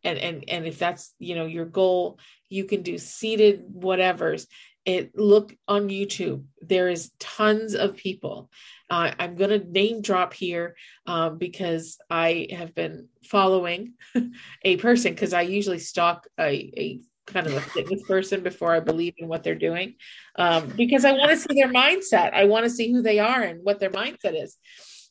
[0.04, 4.48] and and and if that's you know your goal, you can do seated whatevers.
[4.88, 6.46] It look on YouTube.
[6.62, 8.50] There is tons of people.
[8.90, 13.96] Uh, I'm going to name drop here um, because I have been following
[14.64, 18.80] a person because I usually stalk a, a kind of a fitness person before I
[18.80, 19.96] believe in what they're doing
[20.38, 22.34] um, because I want to see their mindset.
[22.34, 24.56] I want to see who they are and what their mindset is.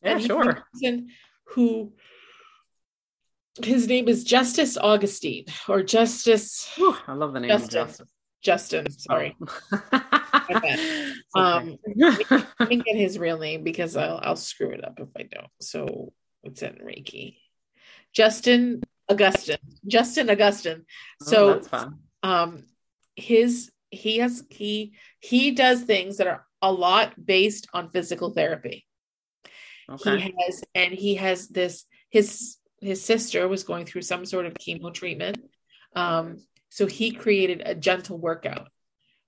[0.03, 0.67] Yeah, and sure.
[1.51, 1.93] Who
[3.63, 6.69] his name is Justice Agustin or Justice.
[6.77, 7.71] Whew, I love the name Justin.
[7.71, 8.09] Justice.
[8.47, 9.37] Justin, sorry.
[11.35, 11.41] Oh.
[11.41, 15.25] um, let me get his real name because I'll I'll screw it up if I
[15.25, 15.51] don't.
[15.61, 16.13] So
[16.45, 17.39] it's in Reiki.
[18.13, 19.59] Justin Agustin.
[19.85, 20.87] Justin Agustin.
[21.23, 21.93] Oh, so oh,
[22.23, 22.67] um
[23.17, 28.87] his he has he he does things that are a lot based on physical therapy
[29.91, 30.21] okay.
[30.21, 34.55] he has and he has this his his sister was going through some sort of
[34.55, 35.39] chemo treatment
[35.95, 36.37] um
[36.69, 38.69] so he created a gentle workout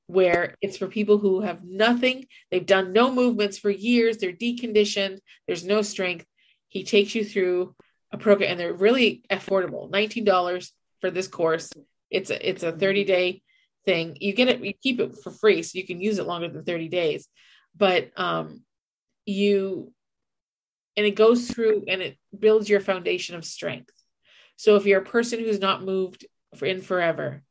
[0.07, 5.19] where it's for people who have nothing they've done no movements for years they're deconditioned
[5.47, 6.25] there's no strength
[6.69, 7.75] he takes you through
[8.13, 10.71] a program and they're really affordable $19
[11.01, 11.71] for this course
[12.11, 13.43] it's a it's a 30 day
[13.89, 14.19] thing.
[14.21, 16.63] You get it, you keep it for free, so you can use it longer than
[16.63, 17.27] 30 days.
[17.75, 18.63] But um,
[19.25, 19.93] you
[20.97, 23.93] and it goes through and it builds your foundation of strength.
[24.57, 26.27] So if you're a person who's not moved
[26.57, 27.43] for in forever,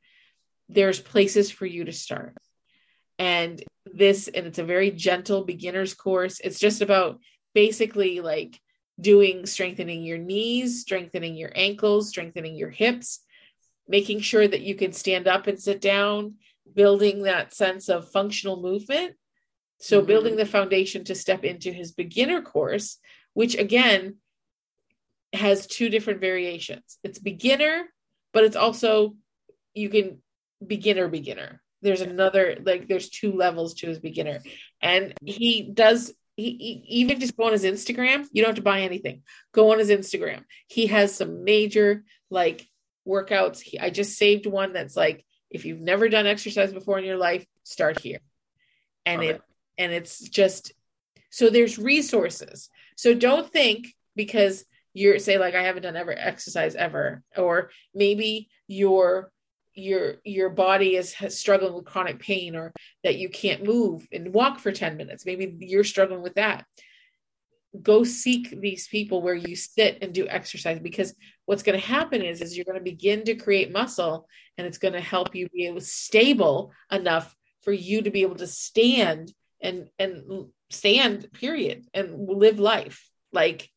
[0.69, 2.35] there's places for you to start.
[3.19, 6.39] And this, and it's a very gentle beginner's course.
[6.39, 7.19] It's just about
[7.53, 8.59] basically like
[8.99, 13.19] doing strengthening your knees, strengthening your ankles, strengthening your hips,
[13.87, 16.35] making sure that you can stand up and sit down,
[16.73, 19.15] building that sense of functional movement.
[19.79, 20.07] So, mm-hmm.
[20.07, 22.97] building the foundation to step into his beginner course,
[23.33, 24.15] which again
[25.33, 26.97] has two different variations.
[27.03, 27.85] It's beginner,
[28.33, 29.15] but it's also
[29.73, 30.21] you can
[30.65, 31.61] beginner, beginner.
[31.81, 34.39] There's another, like, there's two levels to his beginner.
[34.81, 38.25] And he does he, he, even just go on his Instagram.
[38.31, 39.23] You don't have to buy anything.
[39.51, 40.43] Go on his Instagram.
[40.67, 42.65] He has some major like
[43.07, 43.59] workouts.
[43.59, 47.17] he, I just saved one that's like, if you've never done exercise before in your
[47.17, 48.19] life, start here.
[49.05, 49.41] And it,
[49.77, 50.73] and it's just
[51.29, 52.69] so there's resources.
[52.97, 54.65] So don't think because
[54.97, 59.31] you're say like I haven't done ever exercise ever, or maybe your
[59.73, 62.73] your your body is struggling with chronic pain or
[63.03, 65.25] that you can't move and walk for 10 minutes.
[65.25, 66.65] Maybe you're struggling with that
[67.81, 71.13] go seek these people where you sit and do exercise because
[71.45, 74.27] what's going to happen is is you're going to begin to create muscle
[74.57, 78.35] and it's going to help you be able stable enough for you to be able
[78.35, 79.31] to stand
[79.61, 83.69] and and stand period and live life like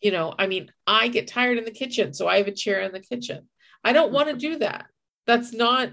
[0.00, 2.80] you know i mean i get tired in the kitchen so i have a chair
[2.80, 3.48] in the kitchen
[3.84, 4.86] i don't want to do that
[5.26, 5.90] that's not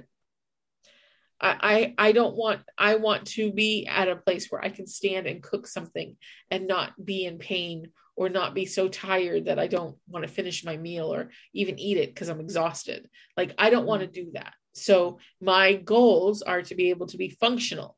[1.44, 4.88] I, I I don't want I want to be at a place where I can
[4.88, 6.16] stand and cook something
[6.50, 10.32] and not be in pain or not be so tired that I don't want to
[10.32, 13.10] finish my meal or even eat it because I'm exhausted.
[13.36, 14.54] Like I don't want to do that.
[14.74, 17.98] So my goals are to be able to be functional.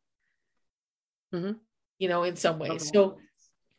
[1.34, 1.54] Mm-hmm.
[2.00, 2.90] You know, in some ways.
[2.92, 3.18] So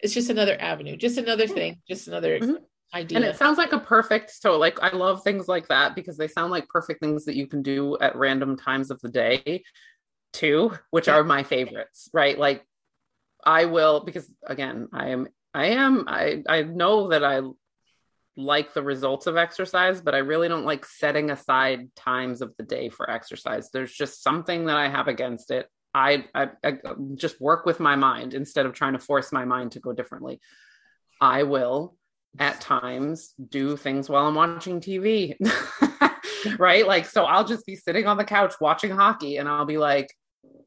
[0.01, 2.57] it's just another avenue, just another thing, just another mm-hmm
[2.95, 3.19] idea.
[3.19, 6.29] And it sounds like a perfect so like I love things like that because they
[6.29, 9.65] sound like perfect things that you can do at random times of the day
[10.33, 11.17] too, which yeah.
[11.17, 12.39] are my favorites, right?
[12.39, 12.65] Like
[13.45, 17.43] I will because again, I am I am I I know that I
[18.39, 22.65] like the results of exercise, but I really don't like setting aside times of the
[22.65, 23.71] day for exercise.
[23.71, 25.69] There's just something that I have against it.
[25.97, 26.75] I, I, I
[27.15, 30.41] just work with my mind instead of trying to force my mind to go differently.
[31.23, 31.97] I will
[32.39, 35.37] at times do things while I'm watching TV.
[36.59, 36.87] right?
[36.87, 40.13] Like, so I'll just be sitting on the couch watching hockey and I'll be like,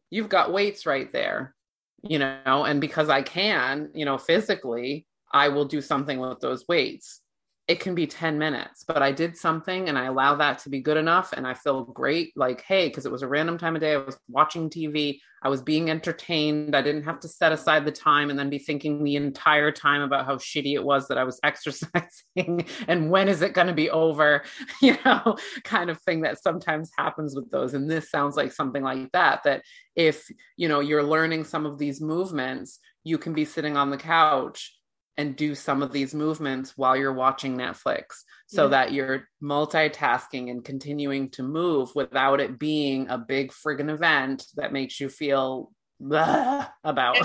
[0.10, 1.54] you've got weights right there,
[2.02, 6.66] you know, and because I can, you know, physically, I will do something with those
[6.68, 7.22] weights
[7.70, 10.82] it can be 10 minutes, but I did something and I allow that to be
[10.82, 11.34] good enough.
[11.34, 12.34] And I feel great.
[12.36, 13.94] Like, hey, because it was a random time of day.
[13.94, 15.20] I was watching TV.
[15.44, 16.76] I was being entertained.
[16.76, 20.02] I didn't have to set aside the time and then be thinking the entire time
[20.02, 23.74] about how shitty it was that I was exercising and when is it going to
[23.74, 24.42] be over,
[24.82, 27.76] you know, kind of thing that sometimes happens with those.
[27.76, 29.62] And this sounds like something like that, that
[29.96, 33.98] if, you know, you're learning some of these movements, you can be sitting on the
[33.98, 34.79] couch
[35.20, 38.70] and do some of these movements while you're watching Netflix so Yeah.
[38.70, 44.72] that you're multitasking and continuing to move without it being a big friggin' event that
[44.72, 47.18] makes you feel about.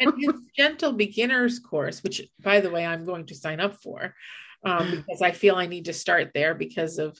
[0.00, 4.14] and his gentle beginners course which by the way i'm going to sign up for
[4.66, 7.18] um, because i feel i need to start there because of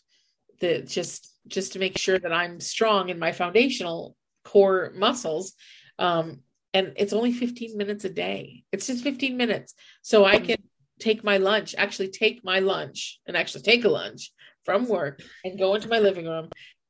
[0.60, 5.54] the just just to make sure that i'm strong in my foundational core muscles
[5.98, 6.40] um,
[6.74, 8.64] and it's only 15 minutes a day.
[8.72, 9.74] It's just 15 minutes.
[10.02, 10.46] So i mm-hmm.
[10.46, 10.56] can
[11.00, 14.32] take my lunch actually take my lunch and actually take a lunch
[14.64, 16.48] from work and go into my living room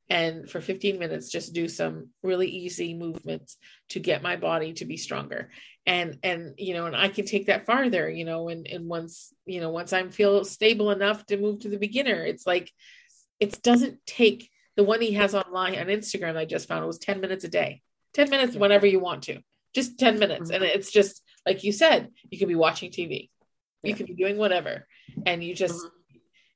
[0.09, 3.57] and for 15 minutes just do some really easy movements
[3.89, 5.49] to get my body to be stronger.
[5.87, 9.31] And and you know and i can take that farther you know and and once
[9.45, 12.71] you know once i'm feel stable enough to move to the beginner it's like
[13.39, 16.97] it doesn't take the one he has online on instagram i just found it was
[16.97, 17.83] 10 minutes a day.
[18.15, 19.39] 10 minutes whenever you want to
[19.75, 23.29] just 10 minutes and it's just like you said you could be watching tv
[23.83, 23.95] you Yeah.
[23.97, 24.87] could be doing whatever
[25.25, 25.91] and you just Mhm.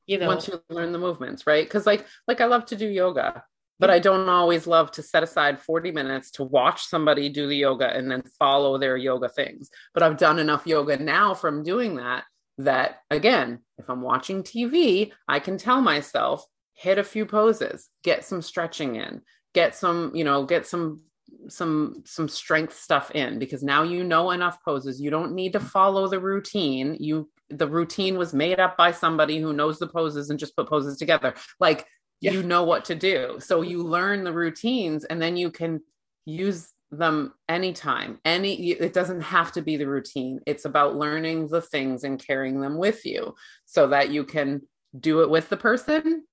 [0.07, 1.65] you know once you learn the movements, right?
[1.65, 3.43] Because like like I love to do yoga,
[3.80, 7.55] but I don't always love to set aside 40 minutes to watch somebody do the
[7.67, 9.70] yoga and then follow their yoga things.
[9.93, 12.24] But I've done enough yoga now from doing that
[12.57, 16.43] that again, if I'm watching TV, I can tell myself
[16.74, 19.22] hit a few poses, get some stretching in,
[19.53, 21.01] get some, you know, get some
[21.50, 25.02] some some strength stuff in because now you know enough poses.
[25.02, 26.95] You don't need to follow the routine.
[27.00, 30.70] You the routine was made up by somebody who knows the poses and just put
[30.70, 31.34] poses together.
[31.60, 31.86] Like
[32.22, 32.32] Yeah.
[32.32, 33.38] you know what to do.
[33.39, 35.82] So you learn the routines and then you can
[36.26, 38.20] use them anytime.
[38.26, 40.39] Any it doesn't have to be the routine.
[40.45, 43.36] It's about learning the things and carrying them with you
[43.66, 44.62] so that you can
[45.00, 46.24] do it with the person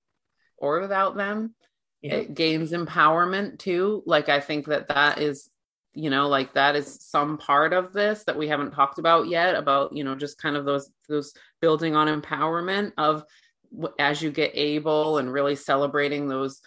[0.57, 1.53] or without them
[2.01, 2.15] Yeah.
[2.15, 5.49] it gains empowerment too like i think that that is
[5.95, 9.55] you know like that is some part of this that we haven't talked about yet
[9.55, 13.23] about you know just kind of those those building on empowerment of
[13.97, 16.61] as you get able and really celebrating those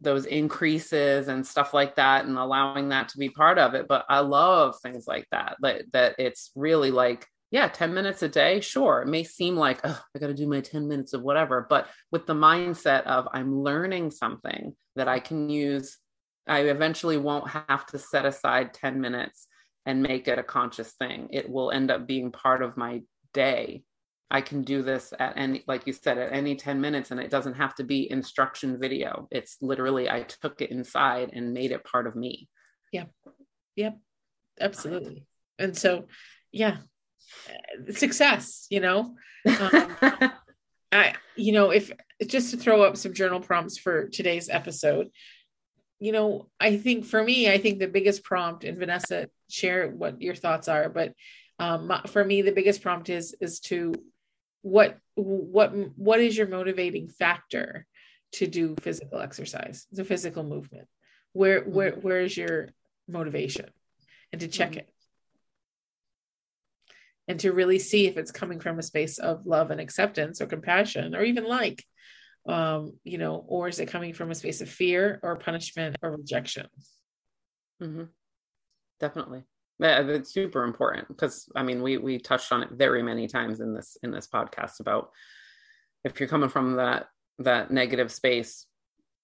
[0.00, 4.06] those increases and stuff like that and allowing that to be part of it but
[4.08, 8.60] i love things like that that that it's really like yeah 10 minutes a day?
[8.60, 9.02] Sure.
[9.02, 11.88] It may seem like oh, i got to do my 10 minutes of whatever but
[12.10, 15.98] with the mindset of i'm learning something that i can use
[16.46, 19.46] i eventually won't have to set aside 10 minutes
[19.86, 21.28] and make it a conscious thing.
[21.30, 23.82] It will end up being part of my day.
[24.30, 27.30] I can do this at any like you said at any 10 minutes and it
[27.30, 29.26] doesn't have to be instruction video.
[29.30, 32.48] It's literally i took it inside and made it part of me.
[32.92, 33.10] Yep.
[33.76, 33.98] Yep.
[34.60, 35.26] absolutely.
[35.58, 36.06] And so
[36.52, 36.76] yeah
[37.92, 39.14] success you know
[39.46, 39.96] Um,
[40.92, 41.92] I, you know, if
[42.26, 45.08] just to throw up some journal prompts for today's episode,
[46.00, 50.20] you know, I think for me, I think the biggest prompt, and Vanessa, share what
[50.20, 51.14] your thoughts are, but
[51.60, 53.94] um, for me, the biggest prompt is is to
[54.62, 57.86] what what what is your motivating factor
[58.32, 60.88] to do physical exercise, the physical movement?
[61.34, 62.70] Where where where is your
[63.06, 63.70] motivation,
[64.32, 64.78] and to check Mhm.
[64.78, 64.88] it
[67.30, 70.46] and to really see if it's coming from a space of love and acceptance or
[70.46, 71.84] compassion or even like
[72.48, 76.16] um you know or is it coming from a space of fear or punishment or
[76.16, 76.66] rejection
[77.80, 78.04] hmm
[79.00, 79.44] Definitely.
[79.78, 83.60] Yeah, it's super important because I mean we we touched on it very many times
[83.60, 85.08] in this in this podcast about
[86.04, 87.06] if you're coming from that
[87.38, 88.66] that negative space,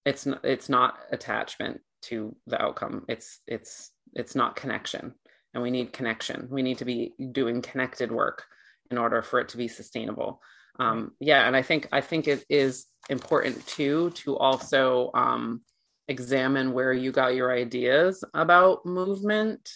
[0.07, 3.05] it's not it's not attachment to the outcome.
[3.07, 5.15] It's it's it's not connection.
[5.57, 6.49] And we need connection.
[6.51, 8.45] We need to be doing connected work
[8.91, 10.43] in order for it to be sustainable.
[10.79, 15.63] Um, yeah, and I think I think it is important too to also um,
[16.09, 19.67] examine where you got your ideas about movement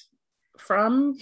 [0.58, 1.16] from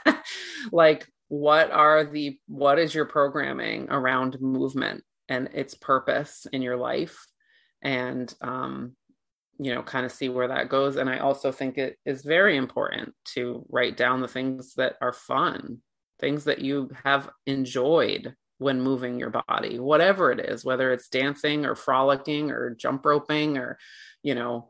[0.72, 6.76] like what are the what is your programming around movement and its purpose in your
[6.76, 7.26] life
[7.80, 8.92] and um
[9.58, 12.56] you know kind of see where that goes and i also think it is very
[12.56, 15.78] important to write down the things that are fun
[16.20, 21.64] things that you have enjoyed when moving your body whatever it is whether it's dancing
[21.64, 23.78] or frolicking or jump roping or
[24.22, 24.68] you know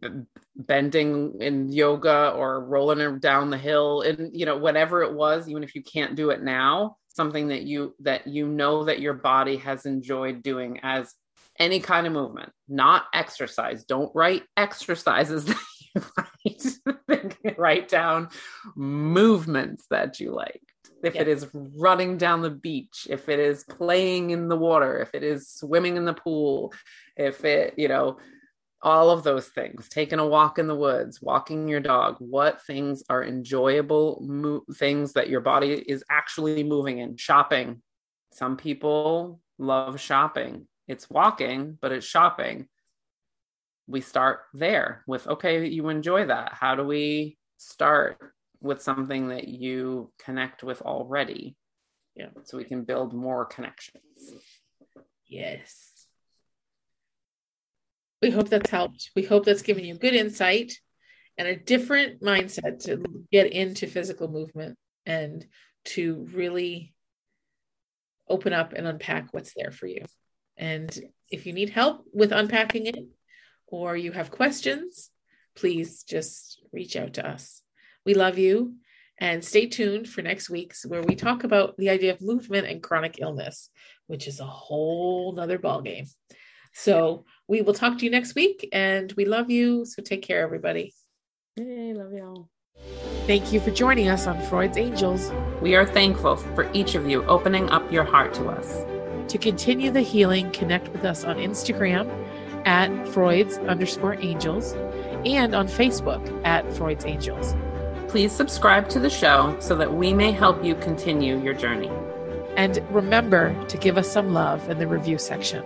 [0.00, 0.22] b-
[0.56, 5.62] bending in yoga or rolling down the hill and you know whatever it was even
[5.62, 9.56] if you can't do it now something that you that you know that your body
[9.56, 11.14] has enjoyed doing as
[11.58, 13.84] any kind of movement not exercise.
[13.84, 15.44] Don't write exercises
[15.94, 16.60] that you
[17.08, 18.28] write write down
[18.74, 20.60] movements that you like
[21.02, 21.32] if it Yeah.
[21.32, 25.48] is running down the beach if it is playing in the water if it is
[25.48, 26.72] swimming in the pool
[27.16, 28.18] if it you know
[28.82, 33.02] all of those things taking a walk in the woods walking your dog what things
[33.08, 37.16] are enjoyable mo- things that your body is actually moving in?
[37.16, 37.82] Shopping.
[38.32, 42.68] Some people love shopping it's walking but it's shopping
[43.86, 49.46] we start there with okay you enjoy that how do we start with something that
[49.48, 51.56] you connect with already
[52.14, 52.28] Yeah.
[52.44, 54.34] so we can build more connections
[55.28, 56.06] Yes.
[58.22, 59.10] We hope that's helped.
[59.14, 60.72] We hope that's given you good insight
[61.36, 65.44] and a different mindset to get into physical movement and
[65.86, 66.94] to really
[68.28, 70.04] open up and unpack what's there for you.
[70.56, 70.98] And
[71.30, 73.06] if you need help with unpacking it
[73.66, 75.10] or you have questions,
[75.54, 77.62] please just reach out to us.
[78.04, 78.74] We love you
[79.18, 82.82] and stay tuned for next week's where we talk about the idea of movement and
[82.82, 83.70] chronic illness
[84.06, 86.08] which is a whole nother ballgame.
[86.72, 89.84] So we will talk to you next week and we love you.
[89.84, 90.94] So take care, everybody.
[91.56, 92.48] Yay, love y'all.
[93.26, 95.32] Thank you for joining us on Freud's Angels.
[95.60, 98.84] We are thankful for each of you opening up your heart to us.
[99.28, 102.08] To continue the healing, connect with us on Instagram
[102.64, 104.72] at Freud's underscore angels
[105.24, 107.54] and on Facebook at Freud's Angels.
[108.08, 111.90] Please subscribe to the show so that we may help you continue your journey.
[112.56, 115.64] And remember to give us some love in the review section.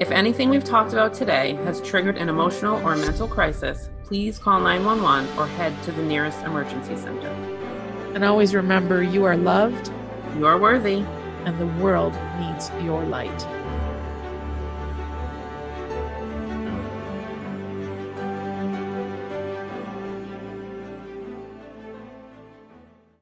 [0.00, 4.60] If anything we've talked about today has triggered an emotional or mental crisis, please call
[4.60, 7.28] 911 or head to the nearest emergency center.
[8.14, 9.90] And always remember you are loved
[10.36, 11.04] You are worthy.
[11.44, 13.59] And the world needs your light.